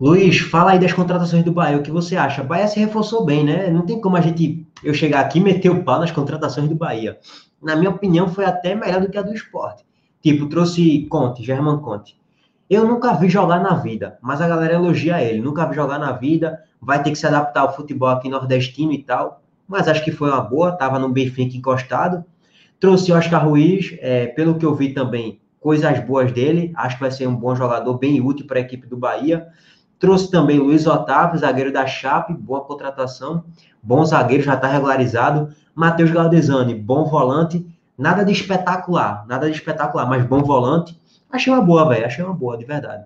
[0.00, 1.76] Luiz, fala aí das contratações do Bahia.
[1.76, 2.42] O que você acha?
[2.42, 3.68] O Bahia se reforçou bem, né?
[3.68, 6.74] Não tem como a gente eu chegar aqui e meter o pau nas contratações do
[6.74, 7.18] Bahia.
[7.60, 9.84] Na minha opinião, foi até melhor do que a do esporte.
[10.22, 12.17] Tipo, trouxe Conte, German Conte.
[12.68, 15.40] Eu nunca vi jogar na vida, mas a galera elogia ele.
[15.40, 19.02] Nunca vi jogar na vida, vai ter que se adaptar ao futebol aqui nordestino e
[19.02, 19.42] tal.
[19.66, 22.24] Mas acho que foi uma boa, tava no Benfica encostado.
[22.78, 26.72] Trouxe Oscar Ruiz, é, pelo que eu vi também, coisas boas dele.
[26.76, 29.48] Acho que vai ser um bom jogador, bem útil para a equipe do Bahia.
[29.98, 33.44] Trouxe também Luiz Otávio, zagueiro da Chape, boa contratação.
[33.82, 35.48] Bom zagueiro, já está regularizado.
[35.74, 37.66] Matheus Galdesani, bom volante.
[37.96, 40.97] Nada de espetacular, nada de espetacular, mas bom volante.
[41.30, 42.06] Achei uma boa, velho.
[42.06, 43.04] Achei uma boa, de verdade.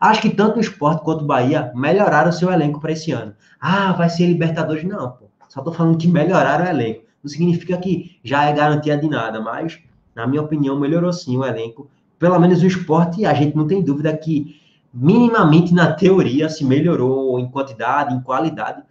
[0.00, 3.34] Acho que tanto o Sport quanto o Bahia melhoraram o seu elenco para esse ano.
[3.60, 4.84] Ah, vai ser Libertadores?
[4.84, 5.30] Não, pô.
[5.48, 7.04] Só tô falando que melhoraram o elenco.
[7.22, 9.78] Não significa que já é garantia de nada, mas,
[10.14, 11.88] na minha opinião, melhorou sim o elenco.
[12.18, 14.60] Pelo menos o esporte, a gente não tem dúvida que,
[14.92, 18.82] minimamente na teoria, se melhorou em quantidade, em qualidade,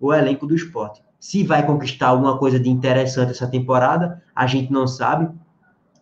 [0.00, 1.02] o elenco do esporte.
[1.20, 5.28] Se vai conquistar alguma coisa de interessante essa temporada, a gente não sabe,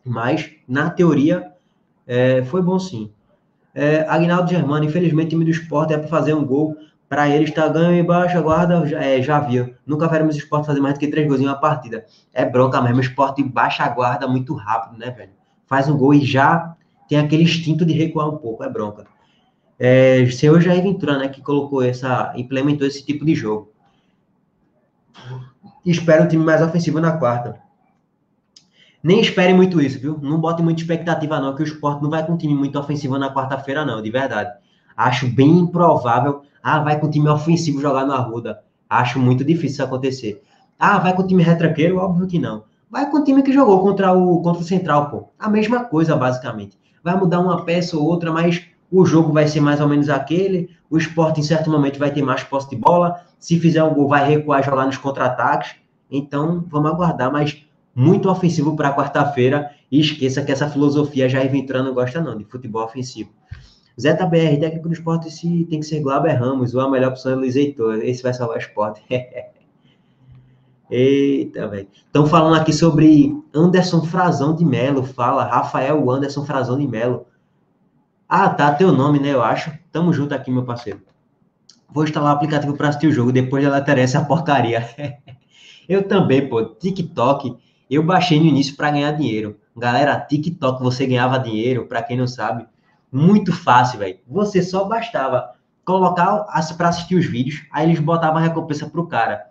[0.05, 1.54] mas na teoria
[2.07, 3.11] é, foi bom sim.
[3.75, 6.77] É, Agnaldo Germano, infelizmente, o time do esporte é para fazer um gol.
[7.09, 9.75] Para ele está ganho e baixa guarda, já, é, já viu.
[9.87, 12.07] Nunca veremos o esporte fazer mais do que três gols em uma partida.
[12.33, 15.31] É bronca mesmo, o esporte baixa a guarda muito rápido, né, velho?
[15.67, 16.75] Faz um gol e já
[17.09, 19.07] tem aquele instinto de recuar um pouco, é bronca.
[19.79, 23.73] É, seu Jair Ventura, né, que colocou essa, implementou esse tipo de jogo.
[25.85, 27.61] Espero um time mais ofensivo na quarta.
[29.05, 30.19] Nem espere muito isso, viu?
[30.23, 33.31] Não bote muita expectativa, não, que o esporte não vai com time muito ofensivo na
[33.31, 34.51] quarta-feira, não, de verdade.
[34.97, 36.41] Acho bem improvável.
[36.63, 38.63] Ah, vai com time ofensivo jogar no Arruda.
[38.89, 40.43] Acho muito difícil isso acontecer.
[40.79, 41.99] Ah, vai com time retranqueiro?
[41.99, 42.65] Óbvio que não.
[42.91, 45.29] Vai com o time que jogou contra o, contra o Central, pô.
[45.39, 46.79] A mesma coisa, basicamente.
[47.03, 50.71] Vai mudar uma peça ou outra, mas o jogo vai ser mais ou menos aquele.
[50.89, 53.21] O esporte, em certo momento, vai ter mais posse de bola.
[53.39, 55.75] Se fizer um gol, vai recuar jogar nos contra-ataques.
[56.11, 59.71] Então, vamos aguardar, mas muito ofensivo para quarta-feira.
[59.91, 63.31] E esqueça que essa filosofia já Ventura não gosta não, de futebol ofensivo.
[64.01, 67.33] Zeta BR, técnico do esporte se tem que ser Glauber Ramos, ou a melhor opção
[67.33, 67.99] é Luiz Heitor.
[68.03, 69.03] Esse vai salvar o esporte.
[70.91, 71.89] Eita, velho.
[71.95, 75.05] Estão falando aqui sobre Anderson Frazão de Melo.
[75.05, 77.27] Fala, Rafael Anderson Frazão de Melo.
[78.29, 79.33] Ah, tá, teu nome, né?
[79.33, 79.73] Eu acho.
[79.93, 81.01] Tamo junto aqui, meu parceiro.
[81.89, 84.89] Vou instalar o aplicativo para assistir o jogo, depois dela ter essa porcaria.
[85.89, 86.65] eu também, pô.
[86.65, 87.57] TikTok
[87.91, 89.59] eu baixei no início para ganhar dinheiro.
[89.77, 92.67] Galera, TikTok você ganhava dinheiro, para quem não sabe,
[93.11, 94.19] muito fácil, velho.
[94.27, 95.53] Você só bastava
[95.85, 99.47] colocar para assistir os vídeos, aí eles botavam a recompensa pro cara.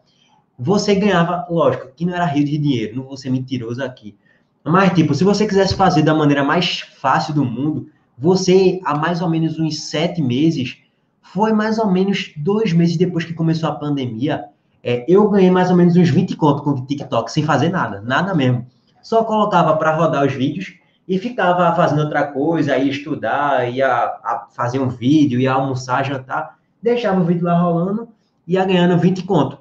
[0.57, 4.15] Você ganhava, lógico, que não era rio de dinheiro, não vou ser mentiroso aqui.
[4.63, 9.21] Mas, tipo, se você quisesse fazer da maneira mais fácil do mundo, você, há mais
[9.21, 10.77] ou menos uns sete meses,
[11.21, 14.45] foi mais ou menos dois meses depois que começou a pandemia,
[14.83, 18.01] é, eu ganhei mais ou menos uns 20 conto com o TikTok, sem fazer nada,
[18.01, 18.67] nada mesmo.
[19.01, 20.73] Só colocava para rodar os vídeos
[21.07, 24.13] e ficava fazendo outra coisa, ia estudar, ia
[24.51, 28.09] fazer um vídeo, ia almoçar, jantar, deixava o vídeo lá rolando,
[28.45, 29.57] ia ganhando 20 conto.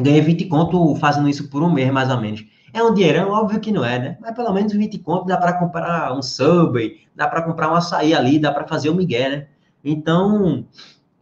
[0.00, 2.44] Ganhei 20 conto fazendo isso por um mês, mais ou menos.
[2.72, 3.30] É um dinheirão?
[3.30, 4.18] Óbvio que não é, né?
[4.20, 8.14] Mas pelo menos 20 conto dá para comprar um Subway, dá para comprar um açaí
[8.14, 9.46] ali, dá para fazer o Miguel, né?
[9.84, 10.64] Então,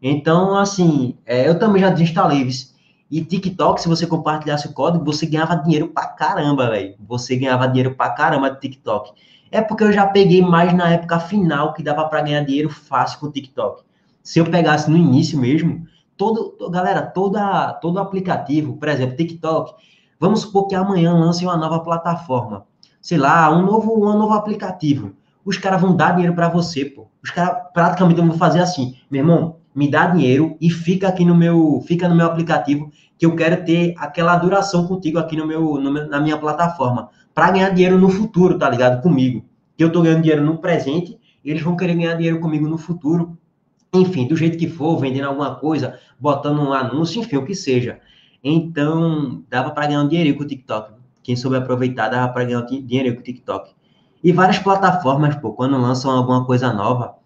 [0.01, 2.76] então assim, é, eu também já desinstalei, viu?
[3.11, 6.97] E TikTok, se você compartilhasse o código, você ganhava dinheiro pra caramba, velho.
[7.07, 9.13] Você ganhava dinheiro pra caramba de TikTok.
[9.51, 13.21] É porque eu já peguei mais na época final que dava para ganhar dinheiro fácil
[13.21, 13.85] com o TikTok.
[14.23, 19.75] Se eu pegasse no início mesmo, todo, galera, toda, todo aplicativo, por exemplo, TikTok,
[20.19, 22.67] vamos supor que amanhã lancem uma nova plataforma,
[23.01, 25.13] sei lá, um novo, um novo aplicativo.
[25.45, 27.07] Os caras vão dar dinheiro para você, pô.
[27.23, 31.35] Os caras praticamente vão fazer assim, meu irmão, me dá dinheiro e fica aqui no
[31.35, 35.79] meu, fica no meu aplicativo que eu quero ter aquela duração contigo aqui no meu,
[35.79, 39.03] no meu na minha plataforma para ganhar dinheiro no futuro, tá ligado?
[39.03, 39.45] Comigo.
[39.77, 43.37] Que eu tô ganhando dinheiro no presente, eles vão querer ganhar dinheiro comigo no futuro.
[43.93, 48.01] Enfim, do jeito que for, vendendo alguma coisa, botando um anúncio, enfim, o que seja.
[48.43, 50.95] Então, dava para ganhar um dinheiro com o TikTok.
[51.23, 53.73] Quem soube aproveitar, dava para ganhar um dinheiro com o TikTok.
[54.25, 57.17] E várias plataformas, pô, quando lançam alguma coisa nova,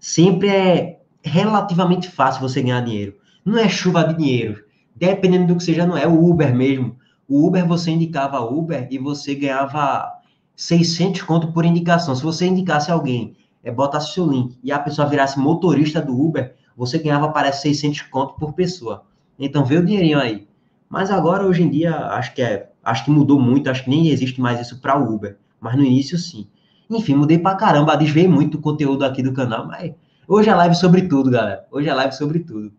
[0.00, 3.16] sempre é relativamente fácil você ganhar dinheiro.
[3.44, 4.64] Não é chuva de dinheiro.
[4.94, 6.96] Dependendo do que seja, não é o Uber mesmo.
[7.28, 10.12] O Uber, você indicava Uber e você ganhava
[10.54, 12.14] 600 conto por indicação.
[12.14, 16.54] Se você indicasse alguém, é, botasse seu link e a pessoa virasse motorista do Uber,
[16.76, 19.04] você ganhava, parece, 600 conto por pessoa.
[19.38, 20.46] Então, vê o dinheirinho aí.
[20.88, 24.08] Mas agora, hoje em dia, acho que é, acho que mudou muito, acho que nem
[24.08, 25.38] existe mais isso para Uber.
[25.60, 26.48] Mas no início, sim.
[26.90, 29.92] Enfim, mudei pra caramba, desviei muito conteúdo aqui do canal, mas
[30.28, 31.66] Hoje é live sobre tudo, galera.
[31.68, 32.72] Hoje é live sobre tudo.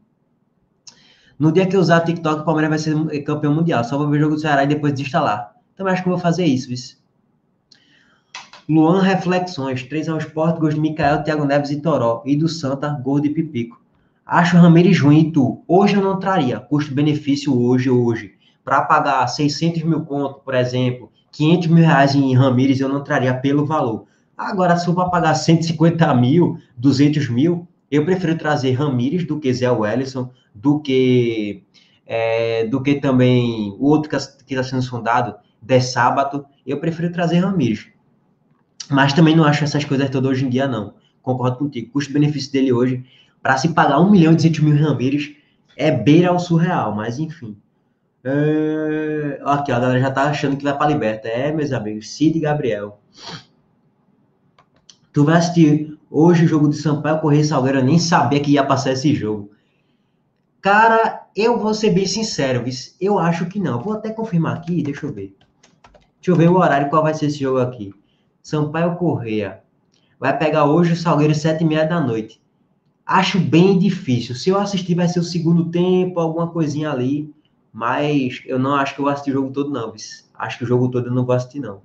[1.38, 3.84] No dia que eu usar TikTok, o Palmeiras vai ser campeão mundial.
[3.84, 5.54] Só vou ver o jogo do Ceará e depois desinstalar.
[5.74, 6.78] Então, acho que vou fazer isso, viu?
[8.70, 12.24] Luan Reflexões, 3 ao Esporte, gols de Micael, Thiago Neves e Toró.
[12.26, 13.82] E do Santa, gol de Pipico.
[14.26, 15.66] Acho o Ramires ruim e tu.
[15.68, 16.62] Hoje eu não traria.
[16.62, 18.36] Custo-benefício hoje, hoje.
[18.64, 23.34] Para pagar 600 mil conto, por exemplo, 500 mil reais em Ramires, eu não traria
[23.34, 24.06] pelo valor.
[24.44, 29.54] Agora, se for para pagar 150 mil, 200 mil, eu prefiro trazer Ramires do que
[29.54, 31.64] Zé Wellison, do que,
[32.06, 34.16] é, do que também o outro que
[34.54, 36.46] está sendo sondado, de sábado.
[36.66, 37.88] Eu prefiro trazer Ramires.
[38.90, 40.96] Mas também não acho essas coisas todas hoje em dia, não.
[41.22, 41.92] Concordo contigo.
[41.92, 43.06] Custo-benefício dele hoje,
[43.42, 45.36] para se pagar 1 milhão e 200 mil Ramires,
[45.78, 47.56] é beira ao surreal, mas enfim.
[48.24, 49.40] É...
[49.46, 51.28] Aqui, ó, a galera já tá achando que vai para Liberta.
[51.28, 53.00] É, meus amigos, Cid e Gabriel.
[55.14, 58.66] Tu vai assistir hoje o jogo de Sampaio Correia Salgueiro, eu nem sabia que ia
[58.66, 59.52] passar esse jogo.
[60.60, 62.64] Cara, eu vou ser bem sincero,
[63.00, 63.80] eu acho que não.
[63.80, 65.36] Vou até confirmar aqui, deixa eu ver.
[66.16, 67.94] Deixa eu ver o horário, qual vai ser esse jogo aqui.
[68.42, 69.62] Sampaio Correia.
[70.20, 72.42] Vai pegar hoje o Salgueiro sete e meia da noite.
[73.06, 74.34] Acho bem difícil.
[74.34, 77.32] Se eu assistir, vai ser o segundo tempo, alguma coisinha ali.
[77.72, 79.94] Mas eu não acho que eu vou assistir o jogo todo, não.
[80.34, 81.82] Acho que o jogo todo eu não vou assistir, não.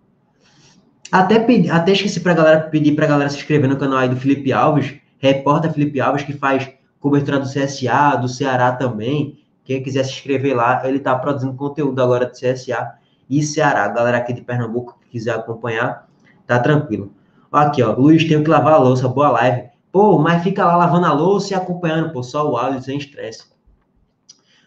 [1.11, 4.17] Até, pedi, até esqueci pra galera pedir pra galera se inscrever no canal aí do
[4.17, 9.39] Felipe Alves, repórter Felipe Alves, que faz cobertura do CSA, do Ceará também.
[9.65, 12.93] Quem quiser se inscrever lá, ele tá produzindo conteúdo agora do CSA
[13.29, 13.89] e Ceará.
[13.89, 16.07] Galera aqui de Pernambuco que quiser acompanhar,
[16.47, 17.13] tá tranquilo.
[17.51, 19.69] Aqui, ó, Luiz, tenho que lavar a louça, boa live.
[19.91, 23.47] Pô, mas fica lá lavando a louça e acompanhando, pô, só o áudio sem estresse.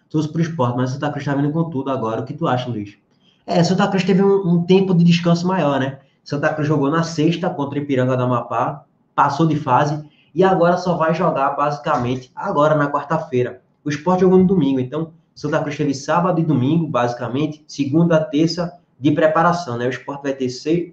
[0.09, 2.21] Torço pro esporte, mas Santa Cruz tá vindo com tudo agora.
[2.21, 2.97] O que tu acha, Luiz?
[3.45, 5.99] É, Santa Cruz teve um, um tempo de descanso maior, né?
[6.23, 8.83] Santa Cruz jogou na sexta contra o Ipiranga da Amapá,
[9.15, 10.03] passou de fase
[10.33, 13.61] e agora só vai jogar basicamente agora na quarta-feira.
[13.83, 18.77] O esporte jogou no domingo, então Santa Cruz teve sábado e domingo, basicamente, segunda, terça
[18.99, 19.87] de preparação, né?
[19.87, 20.49] O esporte vai ter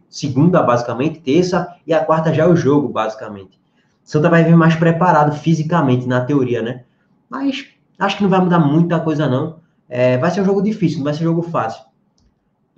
[0.08, 3.60] segunda, basicamente, terça e a quarta já é o jogo, basicamente.
[4.02, 6.84] Santa vai vir mais preparado fisicamente, na teoria, né?
[7.28, 7.66] Mas
[7.98, 9.58] acho que não vai mudar muita coisa, não.
[9.86, 11.82] É, vai ser um jogo difícil, não vai ser um jogo fácil.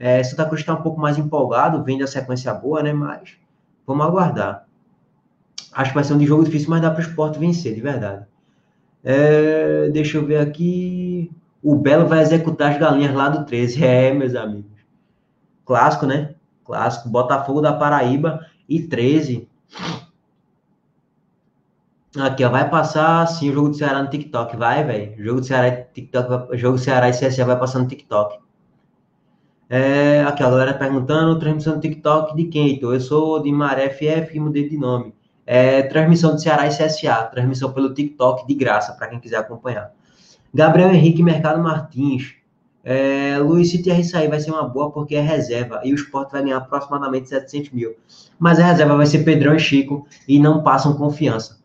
[0.01, 2.91] É, Santa Cruz está um pouco mais empolgado, vem da sequência boa, né?
[2.91, 3.37] Mas
[3.87, 4.67] vamos aguardar.
[5.73, 8.25] Acho que vai ser um jogo difícil, mas dá para o esporte vencer, de verdade.
[9.05, 11.31] É, deixa eu ver aqui.
[11.63, 13.85] O Belo vai executar as galinhas lá do 13.
[13.85, 14.71] É, meus amigos.
[15.67, 16.35] Clássico, né?
[16.65, 17.11] Clássico.
[17.11, 19.47] Botafogo da Paraíba e 13.
[22.19, 24.57] Aqui, ó, vai passar sim o jogo do Ceará no TikTok.
[24.57, 25.23] Vai, velho.
[25.23, 28.39] Jogo do Ceará e TikTok, jogo do Ceará e CSA vai passar no TikTok.
[29.73, 32.93] É, aqui, a galera perguntando, transmissão do TikTok de quem, então?
[32.93, 35.15] Eu sou de Maré FF e mudei de nome.
[35.47, 39.93] É, transmissão do Ceará e CSA, transmissão pelo TikTok de graça, para quem quiser acompanhar.
[40.53, 42.35] Gabriel Henrique Mercado Martins.
[42.83, 46.33] É, Luiz, se TR sair vai ser uma boa porque é reserva e o esporte
[46.33, 47.95] vai ganhar aproximadamente 700 mil.
[48.41, 51.61] Mas a reserva vai ser Pedrão e Chico e não passam confiança.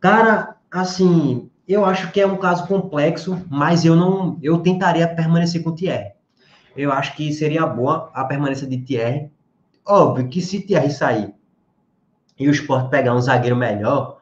[0.00, 5.62] Cara, assim, eu acho que é um caso complexo, mas eu não, eu tentaria permanecer
[5.62, 6.17] com o Thierry
[6.78, 9.28] eu acho que seria boa a permanência de Thierry.
[9.84, 11.34] Óbvio que se Thierry sair
[12.38, 14.20] e o Sport pegar um zagueiro melhor,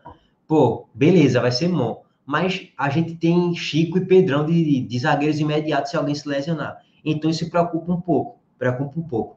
[0.48, 2.02] pô, beleza, vai ser bom.
[2.24, 6.78] Mas a gente tem Chico e Pedrão de, de zagueiros imediatos se alguém se lesionar.
[7.04, 8.38] Então isso preocupa um pouco.
[8.58, 9.36] Preocupa um pouco.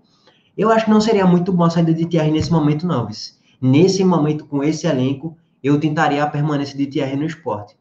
[0.58, 3.06] Eu acho que não seria muito bom a saída de Thierry nesse momento, não.
[3.06, 3.38] Vice.
[3.62, 7.78] Nesse momento, com esse elenco, eu tentaria a permanência de Thierry no esporte.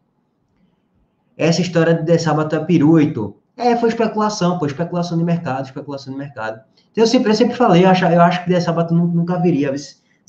[1.37, 3.35] Essa história de sábado é peru, Heitor.
[3.59, 6.61] É, foi especulação, pô, especulação de mercado, especulação de mercado.
[6.93, 9.75] Então, eu sempre, eu sempre falei, eu acho, eu acho que de sábado nunca viria.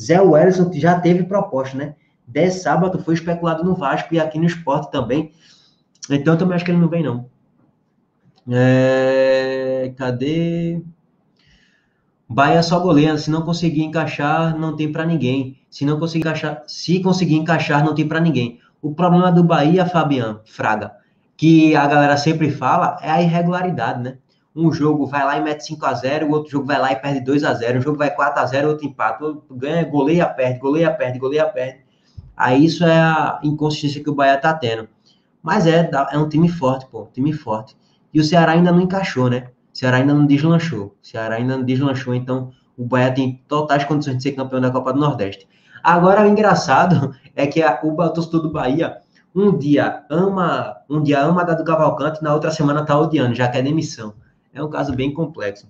[0.01, 1.95] Zé Wellison já teve proposta, né?
[2.27, 5.31] De sábado foi especulado no Vasco e aqui no esporte também.
[6.09, 7.29] Então, eu também acho que ele não vem, não.
[8.49, 10.81] É, cadê?
[12.27, 13.15] Bahia só goleia.
[13.15, 15.59] Se não conseguir encaixar, não tem para ninguém.
[15.69, 18.59] Se não conseguir encaixar, se conseguir encaixar, não tem para ninguém.
[18.81, 20.93] O problema do Bahia, Fabiano Fraga,
[21.39, 24.17] que a galera sempre fala é a irregularidade, né?
[24.53, 26.97] Um jogo vai lá e mete 5 a 0 o outro jogo vai lá e
[26.97, 30.27] perde 2 a 0 um jogo vai 4 a 0 outro empate, outro ganha, goleia,
[30.27, 31.79] perde, goleia, perde, goleia, perde.
[32.35, 34.89] Aí isso é a inconsistência que o Bahia tá tendo.
[35.41, 37.73] Mas é, é um time forte, pô, time forte.
[38.13, 39.47] E o Ceará ainda não encaixou, né?
[39.73, 40.87] O Ceará ainda não deslanchou.
[41.01, 44.71] O Ceará ainda não deslanchou, então o Bahia tem totais condições de ser campeão da
[44.71, 45.47] Copa do Nordeste.
[45.81, 48.97] Agora, o engraçado é que a, o torcedor do Bahia
[49.39, 53.47] um dia ama, um dia ama a do Cavalcante, na outra semana tá odiando, já
[53.47, 54.13] quer demissão.
[54.53, 55.67] É um caso bem complexo.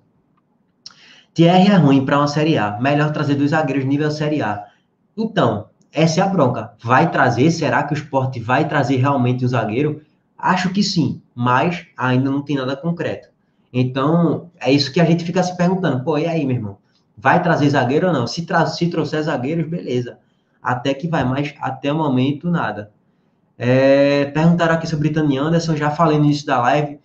[1.34, 2.80] Thierry é ruim para uma Série A.
[2.80, 4.66] Melhor trazer dois zagueiros nível Série A.
[5.16, 6.74] Então, essa é a bronca.
[6.84, 7.52] Vai trazer?
[7.52, 10.02] Será que o esporte vai trazer realmente o zagueiro?
[10.38, 13.30] Acho que sim, mas ainda não tem nada concreto.
[13.72, 16.04] Então, é isso que a gente fica se perguntando.
[16.04, 16.78] Pô, e aí, meu irmão?
[17.20, 18.26] vai trazer zagueiro ou não.
[18.26, 20.18] Se, tra se trouxer zagueiros, beleza.
[20.64, 22.92] Até que vai, mas até o momento, nada.
[23.62, 26.98] É, perguntaram aqui sobre Tani Anderson, já falei no início da live.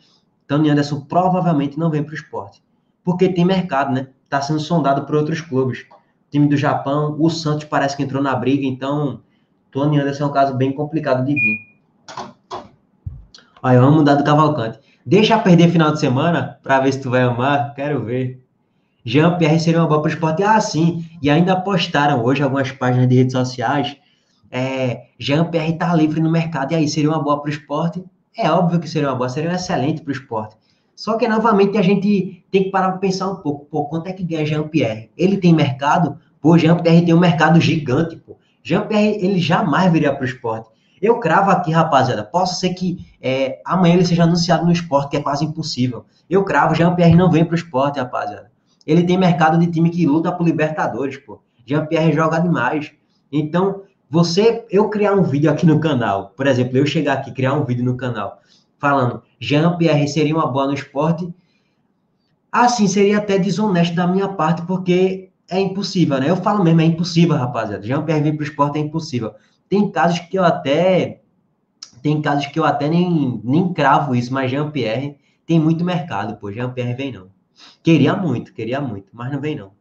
[0.46, 2.62] Tani Anderson provavelmente não vem para o esporte.
[3.02, 4.06] Porque tem mercado, né?
[4.22, 5.80] Está sendo sondado por outros clubes.
[5.80, 9.20] O time do Japão, o Santos parece que entrou na briga, então
[9.72, 11.74] Tony Anderson é um caso bem complicado de vir.
[13.60, 14.78] Olha, vamos mudar do Cavalcante.
[15.04, 17.74] Deixa perder final de semana para ver se tu vai amar.
[17.74, 18.40] Quero ver.
[19.04, 20.42] Jean-Pierre seria uma boa para o esporte.
[20.42, 21.04] Ah, sim.
[21.20, 23.96] E ainda postaram hoje algumas páginas de redes sociais.
[24.56, 26.70] É, Jean-Pierre está livre no mercado.
[26.70, 28.04] E aí, seria uma boa para o esporte?
[28.38, 29.28] É óbvio que seria uma boa.
[29.28, 30.56] Seria um excelente para o esporte.
[30.94, 33.64] Só que, novamente, a gente tem que parar para pensar um pouco.
[33.64, 35.10] Pô, quanto é que ganha Jean-Pierre?
[35.18, 36.20] Ele tem mercado?
[36.40, 38.36] Pô, Jean-Pierre tem um mercado gigante, pô.
[38.62, 40.70] Jean-Pierre, ele jamais viria para o esporte.
[41.02, 42.22] Eu cravo aqui, rapaziada.
[42.22, 46.04] Posso ser que é, amanhã ele seja anunciado no esporte, que é quase impossível.
[46.30, 48.52] Eu cravo, Jean-Pierre não vem para o esporte, rapaziada.
[48.86, 51.42] Ele tem mercado de time que luta por Libertadores, pô.
[51.66, 52.92] Jean-Pierre joga demais.
[53.32, 57.54] Então, você, eu criar um vídeo aqui no canal, por exemplo, eu chegar aqui criar
[57.54, 58.40] um vídeo no canal
[58.78, 61.32] falando Jean-Pierre seria uma boa no esporte,
[62.52, 66.30] assim seria até desonesto da minha parte, porque é impossível, né?
[66.30, 67.86] Eu falo mesmo, é impossível, rapaziada.
[67.86, 69.34] Jean-Pierre vir para o esporte é impossível.
[69.68, 71.20] Tem casos que eu até
[72.02, 76.52] tem casos que eu até nem, nem cravo isso, mas Jean-Pierre tem muito mercado, pô.
[76.52, 77.28] Jean-Pierre vem não.
[77.82, 79.72] Queria muito, queria muito, mas não vem não.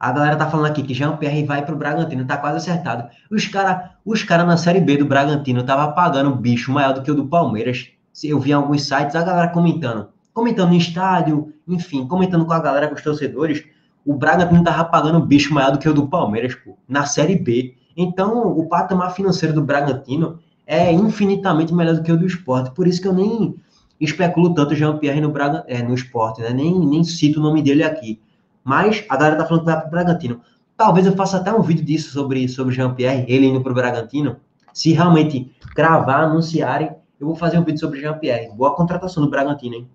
[0.00, 3.06] A galera tá falando aqui que Jean-Pierre vai pro Bragantino, tá quase acertado.
[3.30, 7.10] Os caras os cara na Série B do Bragantino tava pagando bicho maior do que
[7.10, 7.88] o do Palmeiras.
[8.24, 10.08] Eu vi em alguns sites a galera comentando.
[10.32, 13.62] Comentando no estádio, enfim, comentando com a galera, com os torcedores.
[14.02, 17.74] O Bragantino tava pagando bicho maior do que o do Palmeiras, pô, na Série B.
[17.94, 22.70] Então, o patamar financeiro do Bragantino é infinitamente melhor do que o do esporte.
[22.70, 23.54] Por isso que eu nem
[24.00, 25.30] especulo tanto Jean-Pierre no,
[25.66, 26.54] é, no esporte, né?
[26.54, 28.18] Nem, nem cito o nome dele aqui.
[28.64, 30.40] Mas a galera tá falando que vai pro Bragantino.
[30.76, 34.36] Talvez eu faça até um vídeo disso sobre, sobre Jean-Pierre, ele indo pro Bragantino.
[34.72, 38.50] Se realmente cravar, anunciarem, eu vou fazer um vídeo sobre Jean-Pierre.
[38.54, 39.88] Boa contratação do Bragantino, hein?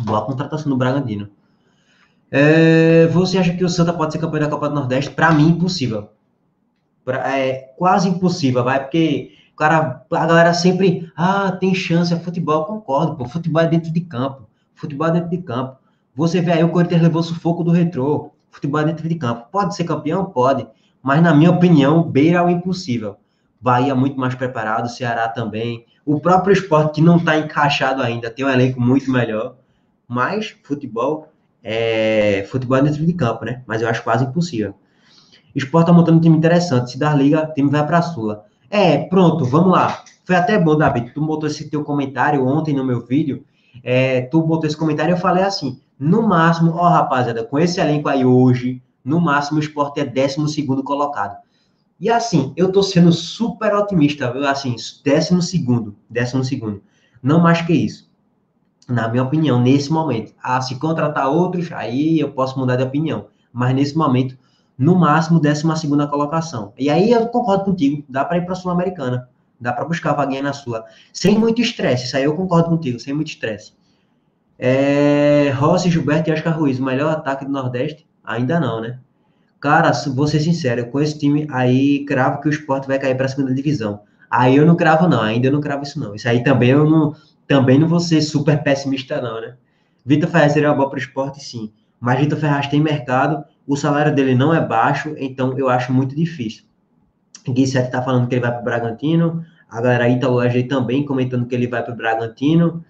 [0.00, 1.28] Boa contratação do Bragantino.
[2.30, 5.10] É, você acha que o Santa pode ser campeão da Copa do Nordeste?
[5.10, 6.08] Para mim, impossível.
[7.04, 12.18] Pra, é quase impossível, vai, porque o cara, a galera sempre, ah, tem chance, é
[12.18, 15.76] futebol, concordo, pô, futebol é dentro de campo, futebol é dentro de campo.
[16.14, 19.46] Você vê aí o Corinthians levou sufoco do retrô, futebol dentro de campo.
[19.50, 20.26] Pode ser campeão?
[20.26, 20.66] Pode,
[21.02, 23.16] mas na minha opinião, beira o impossível.
[23.60, 25.86] Bahia muito mais preparado, Ceará também.
[26.04, 29.56] O próprio esporte que não está encaixado ainda, tem um elenco muito melhor,
[30.06, 31.28] mas futebol
[31.62, 33.62] é futebol dentro de campo, né?
[33.66, 34.74] Mas eu acho quase impossível.
[35.54, 36.92] Esporte tá montando um time interessante.
[36.92, 38.44] Se dar liga, o time vai para a Sula.
[38.68, 40.02] É, pronto, vamos lá.
[40.24, 41.12] Foi até bom, David.
[41.12, 43.44] Tu botou esse teu comentário ontem no meu vídeo.
[43.82, 47.80] É, tu botou esse comentário e eu falei assim: no máximo, ó, rapaziada, com esse
[47.80, 51.40] elenco aí hoje, no máximo o esporte é 12 colocado.
[52.00, 54.74] E assim, eu tô sendo super otimista, assim,
[55.04, 55.64] 12,
[56.10, 56.82] 12.
[57.22, 58.10] Não mais que isso.
[58.88, 60.34] Na minha opinião, nesse momento.
[60.42, 63.28] Ah, se contratar outros, aí eu posso mudar de opinião.
[63.52, 64.36] Mas nesse momento,
[64.76, 65.62] no máximo 12
[66.10, 66.72] colocação.
[66.76, 69.28] E aí eu concordo contigo, dá para ir para Sul-Americana,
[69.60, 73.14] dá para buscar vaguinha na Sula, sem muito estresse, isso aí eu concordo contigo, sem
[73.14, 73.72] muito estresse.
[74.64, 78.06] É, Rossi, Gilberto e Oscar Ruiz, melhor ataque do Nordeste?
[78.22, 79.00] Ainda não, né?
[79.60, 83.26] Cara, vou ser sincero, com esse time aí, cravo que o esporte vai cair para
[83.26, 84.02] a segunda divisão.
[84.30, 86.14] Aí eu não cravo, não, ainda eu não cravo isso, não.
[86.14, 87.12] Isso aí também eu não,
[87.48, 89.56] também não vou ser super pessimista, não, né?
[90.06, 91.72] Vitor Ferraz seria uma boa para o esporte, sim.
[91.98, 96.14] Mas Vitor Ferraz tem mercado o salário dele não é baixo, então eu acho muito
[96.14, 96.62] difícil.
[97.48, 101.04] Gui Sete está falando que ele vai para o Bragantino, a galera Ítalo AG também
[101.04, 102.84] comentando que ele vai para o Bragantino.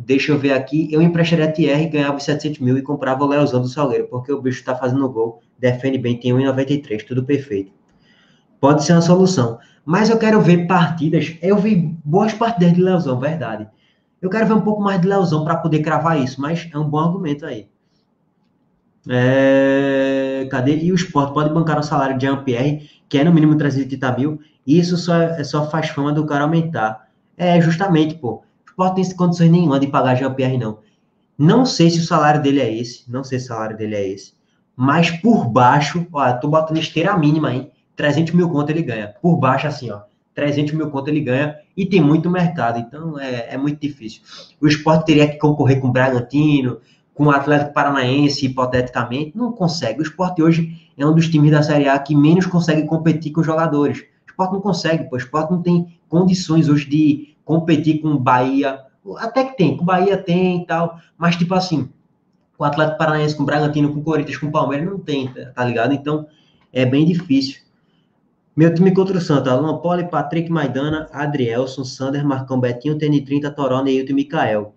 [0.00, 3.26] Deixa eu ver aqui, eu emprestaria a TR, ganhava os 700 mil e comprava o
[3.26, 7.72] Leozão do Salgueiro, porque o bicho está fazendo gol, defende bem, tem 1,93, tudo perfeito.
[8.60, 9.58] Pode ser uma solução.
[9.84, 11.74] Mas eu quero ver partidas, eu vi
[12.04, 13.66] boas partidas de Leozão, verdade.
[14.22, 16.88] Eu quero ver um pouco mais de Leozão para poder cravar isso, mas é um
[16.88, 17.68] bom argumento aí.
[19.08, 20.76] É, cadê?
[20.76, 24.40] E o esporte pode bancar o salário de Jean-Pierre, que é no mínimo 330 mil,
[24.64, 27.08] e isso só, é, só faz fama do cara aumentar.
[27.36, 28.44] É, justamente, pô.
[28.78, 30.78] Esporte tem condições nenhuma de pagar Jean-Pierre, não.
[31.36, 34.08] Não sei se o salário dele é esse, não sei se o salário dele é
[34.08, 34.34] esse,
[34.76, 37.72] mas por baixo, ó, tô botando esteira mínima, hein?
[37.96, 39.12] 300 mil conto ele ganha.
[39.20, 40.02] Por baixo, assim, ó.
[40.32, 44.22] 300 mil conto ele ganha e tem muito mercado, então é, é muito difícil.
[44.60, 46.78] O esporte teria que concorrer com o Bragantino,
[47.14, 49.98] com o Atlético Paranaense, hipoteticamente, não consegue.
[49.98, 53.40] O esporte hoje é um dos times da Série A que menos consegue competir com
[53.40, 53.98] os jogadores.
[53.98, 55.16] O esporte não consegue, pô.
[55.16, 58.84] o esporte não tem condições hoje de competir com o Bahia.
[59.16, 61.88] Até que tem, com o Bahia tem e tal, mas tipo assim,
[62.58, 65.32] com o Atlético Paranaense, com o Bragantino, com o Corinthians, com o Palmeiras, não tem,
[65.54, 65.94] tá ligado?
[65.94, 66.26] Então,
[66.70, 67.62] é bem difícil.
[68.54, 73.82] Meu time contra o Santa, Alan Poli, Patrick Maidana, Adrielson, Sander, Marcão Betinho, TN30, Toró,
[73.82, 74.74] Neilton e Mikael.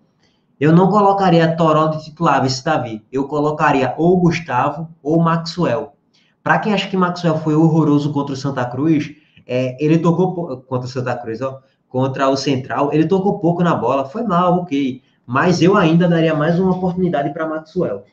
[0.58, 3.04] Eu não colocaria Toró de titular, esse Davi.
[3.12, 5.92] Eu colocaria ou Gustavo ou Maxwell.
[6.42, 9.12] Para quem acha que Maxwell foi horroroso contra o Santa Cruz,
[9.46, 11.60] é, ele tocou contra o Santa Cruz, ó,
[11.92, 15.02] contra o Central, ele tocou pouco na bola, foi mal, ok.
[15.26, 18.04] Mas eu ainda daria mais uma oportunidade para Maxwell.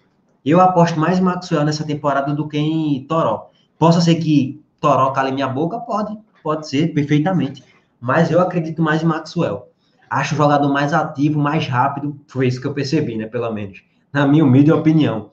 [0.44, 3.50] Eu aposto mais Maxwell nessa temporada do que em Toró.
[3.78, 5.80] Possa ser que Toró cale minha boca?
[5.80, 7.64] Pode, pode ser, perfeitamente.
[8.02, 9.70] Mas eu acredito mais em Maxwell.
[10.10, 13.82] Acho o jogador mais ativo, mais rápido, foi isso que eu percebi, né, pelo menos.
[14.12, 15.30] Na minha humilde opinião.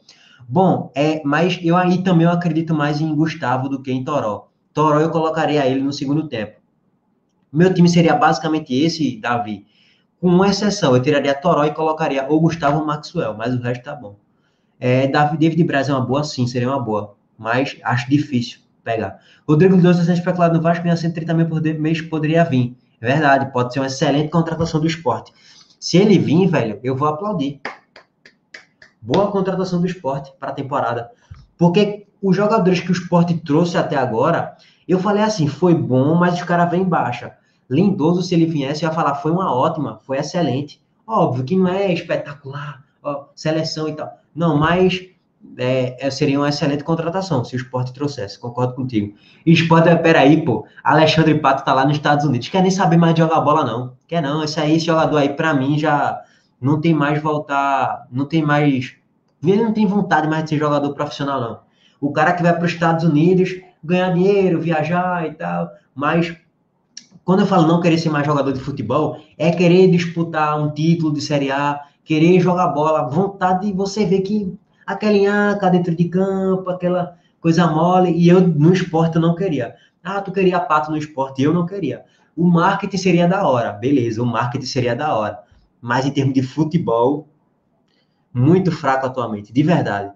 [0.49, 4.47] Bom, é, mas eu aí também eu acredito mais em Gustavo do que em Toró.
[4.73, 6.61] Toró eu colocaria ele no segundo tempo.
[7.57, 9.67] Meu time seria basicamente esse, Davi.
[10.21, 13.95] Com uma exceção, eu tiraria Toró e colocaria ou Gustavo Maxwell, mas o resto tá
[13.95, 14.19] bom.
[14.79, 17.17] É, David Braz é uma boa, sim, seria uma boa.
[17.39, 19.19] Mas acho difícil pegar.
[19.49, 22.77] Rodrigo Doce está sendo especulado no Vasco, ganha 130 mil por mês, poderia vir.
[23.01, 25.33] É verdade, pode ser uma excelente contratação do esporte.
[25.81, 27.63] Se ele vir, velho, eu vou aplaudir.
[29.01, 31.11] Boa contratação do esporte para a temporada.
[31.57, 36.35] Porque os jogadores que o esporte trouxe até agora, eu falei assim, foi bom, mas
[36.35, 37.35] os caras vêm baixa.
[37.69, 40.81] Lindoso, se ele viesse, ia falar, foi uma ótima, foi excelente.
[41.07, 44.13] Óbvio que não é espetacular, ó, seleção e tal.
[44.35, 45.09] Não, mas
[45.57, 49.15] é, é, seria uma excelente contratação se o esporte trouxesse, concordo contigo.
[49.45, 53.15] E esporte, peraí, pô, Alexandre Pato tá lá nos Estados Unidos, quer nem saber mais
[53.15, 53.97] de jogar bola, não.
[54.07, 56.21] Quer não, esse aí, esse jogador aí, pra mim, já
[56.61, 58.95] não tem mais voltar, não tem mais,
[59.45, 61.61] ele não tem vontade mais de ser jogador profissional, não.
[62.01, 66.37] O cara que vai para os Estados Unidos, ganhar dinheiro, viajar e tal, mas
[67.27, 71.13] quando eu falo não querer ser mais jogador de futebol, é querer disputar um título
[71.13, 74.57] de Série A, querer jogar bola, vontade de você ver que
[74.87, 79.75] aquela nhaca dentro de campo, aquela coisa mole, e eu no esporte eu não queria.
[80.05, 82.05] Ah, tu queria pato no esporte, eu não queria.
[82.37, 85.41] O marketing seria da hora, beleza, o marketing seria da hora.
[85.81, 87.27] Mas em termos de futebol,
[88.33, 90.13] muito fraco atualmente, de verdade.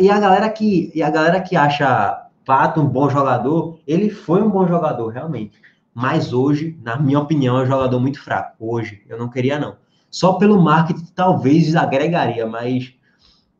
[0.00, 4.42] E a galera que, e a galera que acha Pato um bom jogador, ele foi
[4.42, 5.60] um bom jogador, realmente.
[6.00, 8.54] Mas hoje, na minha opinião, é um jogador muito fraco.
[8.60, 9.78] Hoje, eu não queria, não.
[10.08, 12.94] Só pelo marketing, talvez agregaria, mas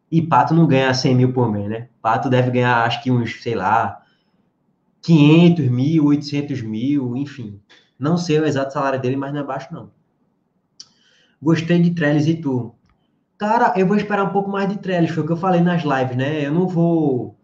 [0.09, 1.89] e Pato não ganha 100 mil por mês, né?
[2.01, 4.03] Pato deve ganhar, acho que uns, sei lá,
[5.03, 7.61] 500 mil, 800 mil, enfim.
[7.99, 9.91] Não sei o exato salário dele, mas não é baixo, não.
[11.43, 12.73] Gostei de Trellis e tu.
[13.37, 15.83] Cara, eu vou esperar um pouco mais de Trellis, foi o que eu falei nas
[15.83, 16.47] lives, né?
[16.47, 17.37] Eu não vou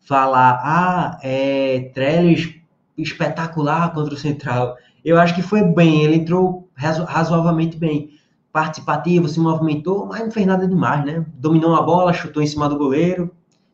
[0.00, 2.60] falar, ah, é Trellis
[2.96, 4.76] espetacular contra o Central.
[5.04, 8.10] Eu acho que foi bem, ele entrou razo razoavelmente bem
[8.52, 11.24] participativo, se movimentou, mas não fez nada demais, né?
[11.34, 13.30] Dominou a bola, chutou em cima do goleiro.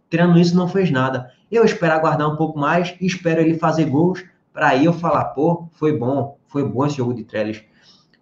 [0.08, 1.30] Tirando isso, não fez nada.
[1.50, 5.26] Eu espero aguardar um pouco mais e espero ele fazer gols para aí eu falar,
[5.26, 7.62] pô, foi bom, foi bom esse jogo de Trellis.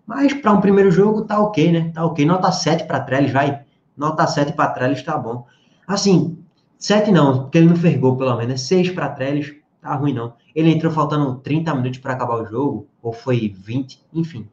[0.06, 1.90] Mas para um primeiro jogo tá ok, né?
[1.92, 2.24] Tá ok.
[2.24, 3.62] Nota 7 para Trellis, vai.
[3.96, 5.46] Nota 7 para Trellis tá bom.
[5.86, 6.38] Assim,
[6.78, 8.60] 7 não, porque ele não fez gol pelo menos.
[8.62, 9.54] 6 para Trellis,
[9.86, 10.34] tá ruim não.
[10.54, 14.48] Ele entrou faltando 30 minutos para acabar o jogo, ou foi 20, enfim.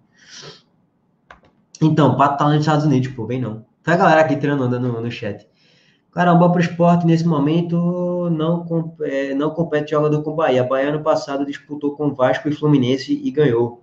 [1.82, 3.66] Então, Pato tá nos Estados Unidos, pô, vem não.
[3.82, 5.48] Foi a galera aqui tirando onda no, no chat.
[6.14, 10.64] Caramba, para o esporte nesse momento não, é, não compete jogador com Bahia.
[10.64, 13.82] Bahia ano passado disputou com Vasco e Fluminense e ganhou.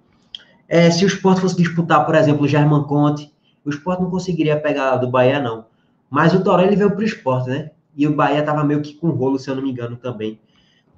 [0.69, 3.35] É, se o esporte fosse disputar, por exemplo, o German Conte,
[3.65, 5.67] o esporte não conseguiria pegar do Bahia, não.
[6.09, 7.71] Mas o Toró ele veio para o esporte, né?
[7.97, 10.41] E o Bahia tava meio que com rolo, se eu não me engano, também,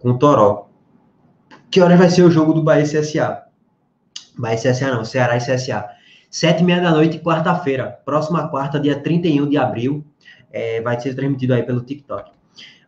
[0.02, 0.68] com o Toró.
[1.70, 3.44] Que horas vai ser o jogo do Bahia CSA?
[4.36, 5.88] Bahia CSA não, Ceará e CSA.
[6.28, 7.98] Sete e meia da noite, quarta-feira.
[8.04, 10.04] Próxima quarta, dia 31 de abril.
[10.50, 12.30] É, vai ser transmitido aí pelo TikTok.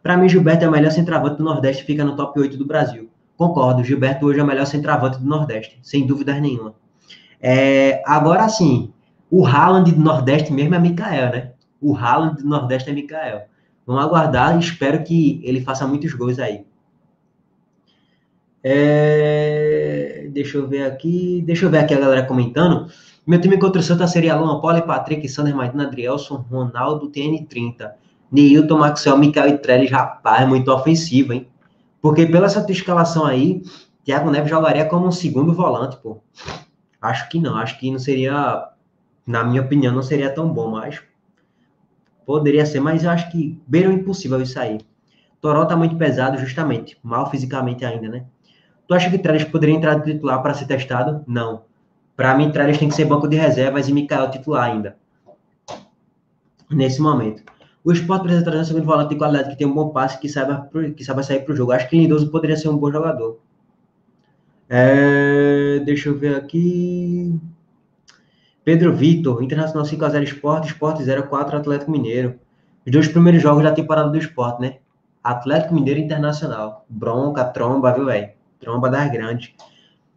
[0.03, 3.09] Para mim, Gilberto é o melhor centroavante do Nordeste, fica no top 8 do Brasil.
[3.37, 6.75] Concordo, Gilberto hoje é o melhor centroavante do Nordeste, sem dúvidas nenhuma.
[7.41, 8.93] É, agora sim,
[9.31, 11.53] o Haaland do Nordeste mesmo é Mikael, né?
[11.81, 13.43] O Haaland do Nordeste é Mikael.
[13.87, 16.65] Vamos aguardar e espero que ele faça muitos gols aí.
[18.65, 21.43] É, deixa eu ver aqui.
[21.47, 22.91] Deixa eu ver aqui a galera comentando.
[23.27, 27.93] Meu time contra o Santa seria Luan Poli, Patrick, Sander, Martina, Adrielson, Ronaldo, TN30.
[28.35, 31.47] Neilton, Maxwell, Mikael e Trellis, rapaz, muito ofensivo, hein?
[32.03, 33.63] Porque pela essa escalação aí,
[34.05, 36.21] Thiago Neves jogaria como um segundo volante, pô.
[37.01, 38.69] Acho que não, acho que não seria,
[39.25, 41.01] na minha opinião, não seria tão bom, mas
[42.27, 44.81] poderia ser, mas eu acho que beira impossível isso aí.
[45.41, 48.25] Toró tá muito pesado, justamente, mal fisicamente ainda, né?
[48.87, 51.25] Tu acha que Trellis poderia entrar de titular para ser testado?
[51.27, 51.63] Não.
[52.17, 54.97] Para mim, Trellis tem que ser banco de reservas e Mikael titular ainda.
[56.71, 57.43] Nesse momento.
[57.83, 60.29] O esporte precisa trazer um segundo volante de qualidade que tem um bom passe, que
[60.29, 61.73] saiba, que saiba sair para o jogo.
[61.73, 63.39] Acho que Lindoso poderia ser um bom jogador.
[64.69, 67.39] É, deixa eu ver aqui.
[68.65, 72.39] Pedro Vitor, Internacional 5x0 Esporte, Esporte 0x4 Atlético Mineiro.
[72.87, 74.79] Os dois primeiros jogos da temporada do esporte, né?
[75.23, 76.87] Atlético Mineiro Internacional.
[76.89, 78.31] Bronca, tromba, viu, velho?
[78.65, 79.53] Tromba das grandes.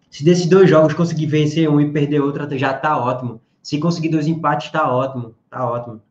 [0.10, 3.42] Se desses dois jogos conseguir vencer um e perder outro, já tá ótimo.
[3.62, 5.36] Se conseguir dois empates, tá ótimo.
[5.50, 6.02] Tá ótimo.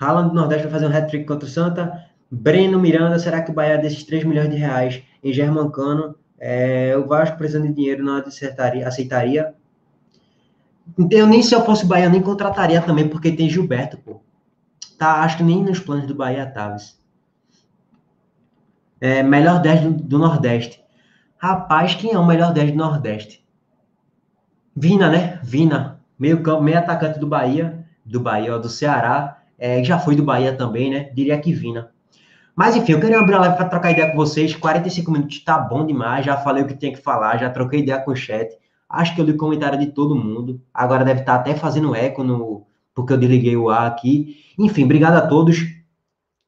[0.00, 2.06] Haaland do Nordeste vai fazer um hat-trick contra o Santa.
[2.30, 7.06] Breno Miranda, será que o Bahia desses 3 milhões de reais em Germancano, é, o
[7.06, 9.54] Vasco precisando de dinheiro não aceitaria?
[11.10, 14.20] Eu nem se eu fosse Bahia, nem contrataria também, porque tem Gilberto, pô.
[14.98, 17.00] Tá, acho que nem nos planos do Bahia Taves.
[19.02, 20.80] É, melhor 10 do, do, Nordeste.
[21.36, 23.44] Rapaz, quem é o melhor 10 do Nordeste?
[24.76, 25.40] Vina, né?
[25.42, 26.00] Vina.
[26.16, 29.42] Meio meio atacante do Bahia, do Bahia, ó, do Ceará.
[29.58, 31.10] É, já foi do Bahia também, né?
[31.12, 31.90] Diria que Vina.
[32.54, 34.54] Mas enfim, eu queria abrir a live para trocar ideia com vocês.
[34.54, 36.24] 45 minutos tá bom demais.
[36.24, 38.56] Já falei o que tinha que falar, já troquei ideia com o chat.
[38.88, 40.62] Acho que eu li o comentário de todo mundo.
[40.72, 44.36] Agora deve estar tá até fazendo eco no porque eu desliguei o ar aqui.
[44.56, 45.58] Enfim, obrigado a todos.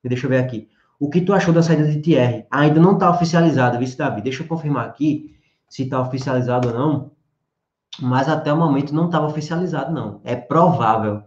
[0.05, 0.69] Deixa eu ver aqui.
[1.05, 2.47] O que tu achou da saída de Thierry?
[2.51, 4.23] Ainda não está oficializado, vice Davi.
[4.23, 5.37] Deixa eu confirmar aqui
[5.69, 7.11] se está oficializado ou não.
[8.01, 10.23] Mas até o momento não estava oficializado, não.
[10.25, 11.23] É provável.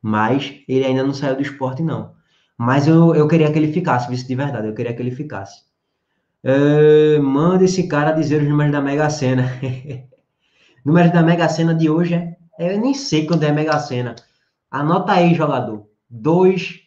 [0.00, 2.12] Mas ele ainda não saiu do esporte, não.
[2.56, 5.62] Mas eu, eu queria que ele ficasse, vice de verdade, eu queria que ele ficasse.
[6.42, 9.44] Uh, manda esse cara dizer os números da Mega Sena.
[10.82, 12.38] números da Mega Sena de hoje é.
[12.58, 14.16] Eu nem sei quando é Mega Sena.
[14.70, 15.86] Anota aí, jogador.
[16.08, 16.80] 2,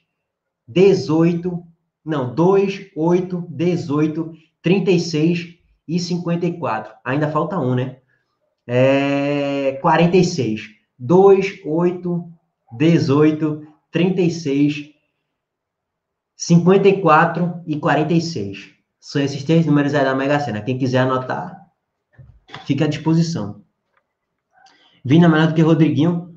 [0.67, 1.70] 18.
[2.03, 5.55] Não, 2, 8, 18, 36
[5.87, 6.93] e 54.
[7.03, 7.97] Ainda falta um, né?
[8.65, 10.69] É 46.
[10.97, 12.31] 2, 8,
[12.77, 14.91] 18, 36
[16.41, 18.71] 54 e 46.
[18.99, 20.61] São esses três números aí da Mega Sena.
[20.61, 21.55] Quem quiser anotar,
[22.65, 23.61] fica à disposição.
[25.05, 26.30] Vina melhor do que Rodriguinho.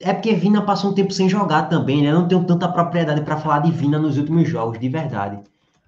[0.00, 2.12] É porque Vina passou um tempo sem jogar também, né?
[2.12, 5.40] Não tenho tanta propriedade para falar de Vina nos últimos jogos, de verdade.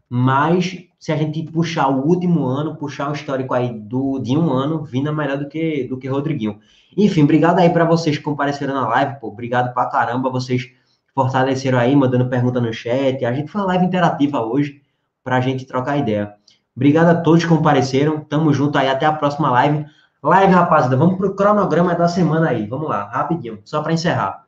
[0.08, 4.52] Mas se a gente puxar o último ano, puxar o histórico aí do, de um
[4.52, 6.58] ano, Vina melhor do que, do que Rodriguinho.
[6.96, 9.28] Enfim, obrigado aí para vocês que compareceram na live, pô.
[9.28, 10.68] Obrigado pra caramba vocês
[11.14, 13.24] fortaleceram aí, mandando pergunta no chat.
[13.24, 14.82] A gente foi uma live interativa hoje
[15.22, 16.34] para a gente trocar ideia.
[16.74, 18.20] Obrigado a todos que compareceram.
[18.20, 18.88] Tamo junto aí.
[18.88, 19.86] Até a próxima live.
[20.22, 20.96] Live, rapaziada.
[20.96, 22.66] Vamos pro cronograma da semana aí.
[22.66, 23.60] Vamos lá, rapidinho.
[23.64, 24.44] Só para encerrar.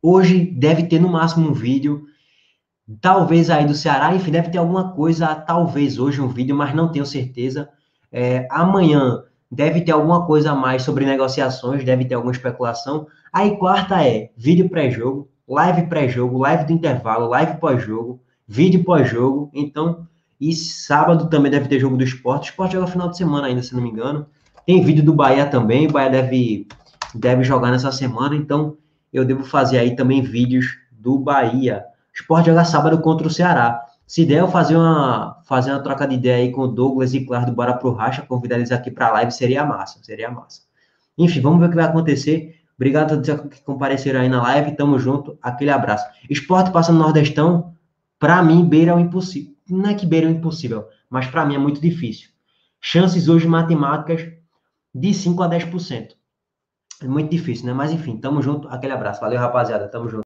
[0.00, 2.06] Hoje deve ter no máximo um vídeo.
[3.00, 4.14] Talvez aí do Ceará.
[4.14, 5.34] Enfim, deve ter alguma coisa.
[5.34, 7.68] Talvez hoje um vídeo, mas não tenho certeza.
[8.10, 11.84] É, amanhã deve ter alguma coisa a mais sobre negociações.
[11.84, 13.06] Deve ter alguma especulação.
[13.32, 19.50] Aí quarta é vídeo pré-jogo live pré-jogo, live do intervalo, live pós-jogo, vídeo pós-jogo.
[19.54, 20.06] Então,
[20.38, 22.50] e sábado também deve ter jogo do esporte.
[22.50, 24.26] O esporte joga final de semana ainda, se não me engano.
[24.68, 25.86] Tem vídeo do Bahia também.
[25.86, 26.68] O Bahia deve,
[27.14, 28.36] deve jogar nessa semana.
[28.36, 28.76] Então,
[29.10, 31.86] eu devo fazer aí também vídeos do Bahia.
[32.14, 33.80] Esporte joga sábado contra o Ceará.
[34.06, 37.24] Se der, eu fazer uma, fazer uma troca de ideia aí com o Douglas e
[37.24, 40.60] Claro do Bora Pro Racha, convidar eles aqui para a live, seria massa, seria massa.
[41.16, 42.60] Enfim, vamos ver o que vai acontecer.
[42.76, 44.76] Obrigado a todos que compareceram aí na live.
[44.76, 45.38] Tamo junto.
[45.40, 46.06] Aquele abraço.
[46.28, 47.72] Esporte passando no Nordestão,
[48.18, 49.50] para mim, beira o impossível.
[49.66, 52.28] Não é que beira o impossível, mas para mim é muito difícil.
[52.82, 54.36] Chances hoje matemáticas
[54.94, 56.16] de 5 a 10%.
[57.02, 57.72] É muito difícil, né?
[57.72, 58.68] Mas enfim, tamo junto.
[58.68, 59.20] Aquele abraço.
[59.20, 59.88] Valeu, rapaziada.
[59.88, 60.16] Tamo junto.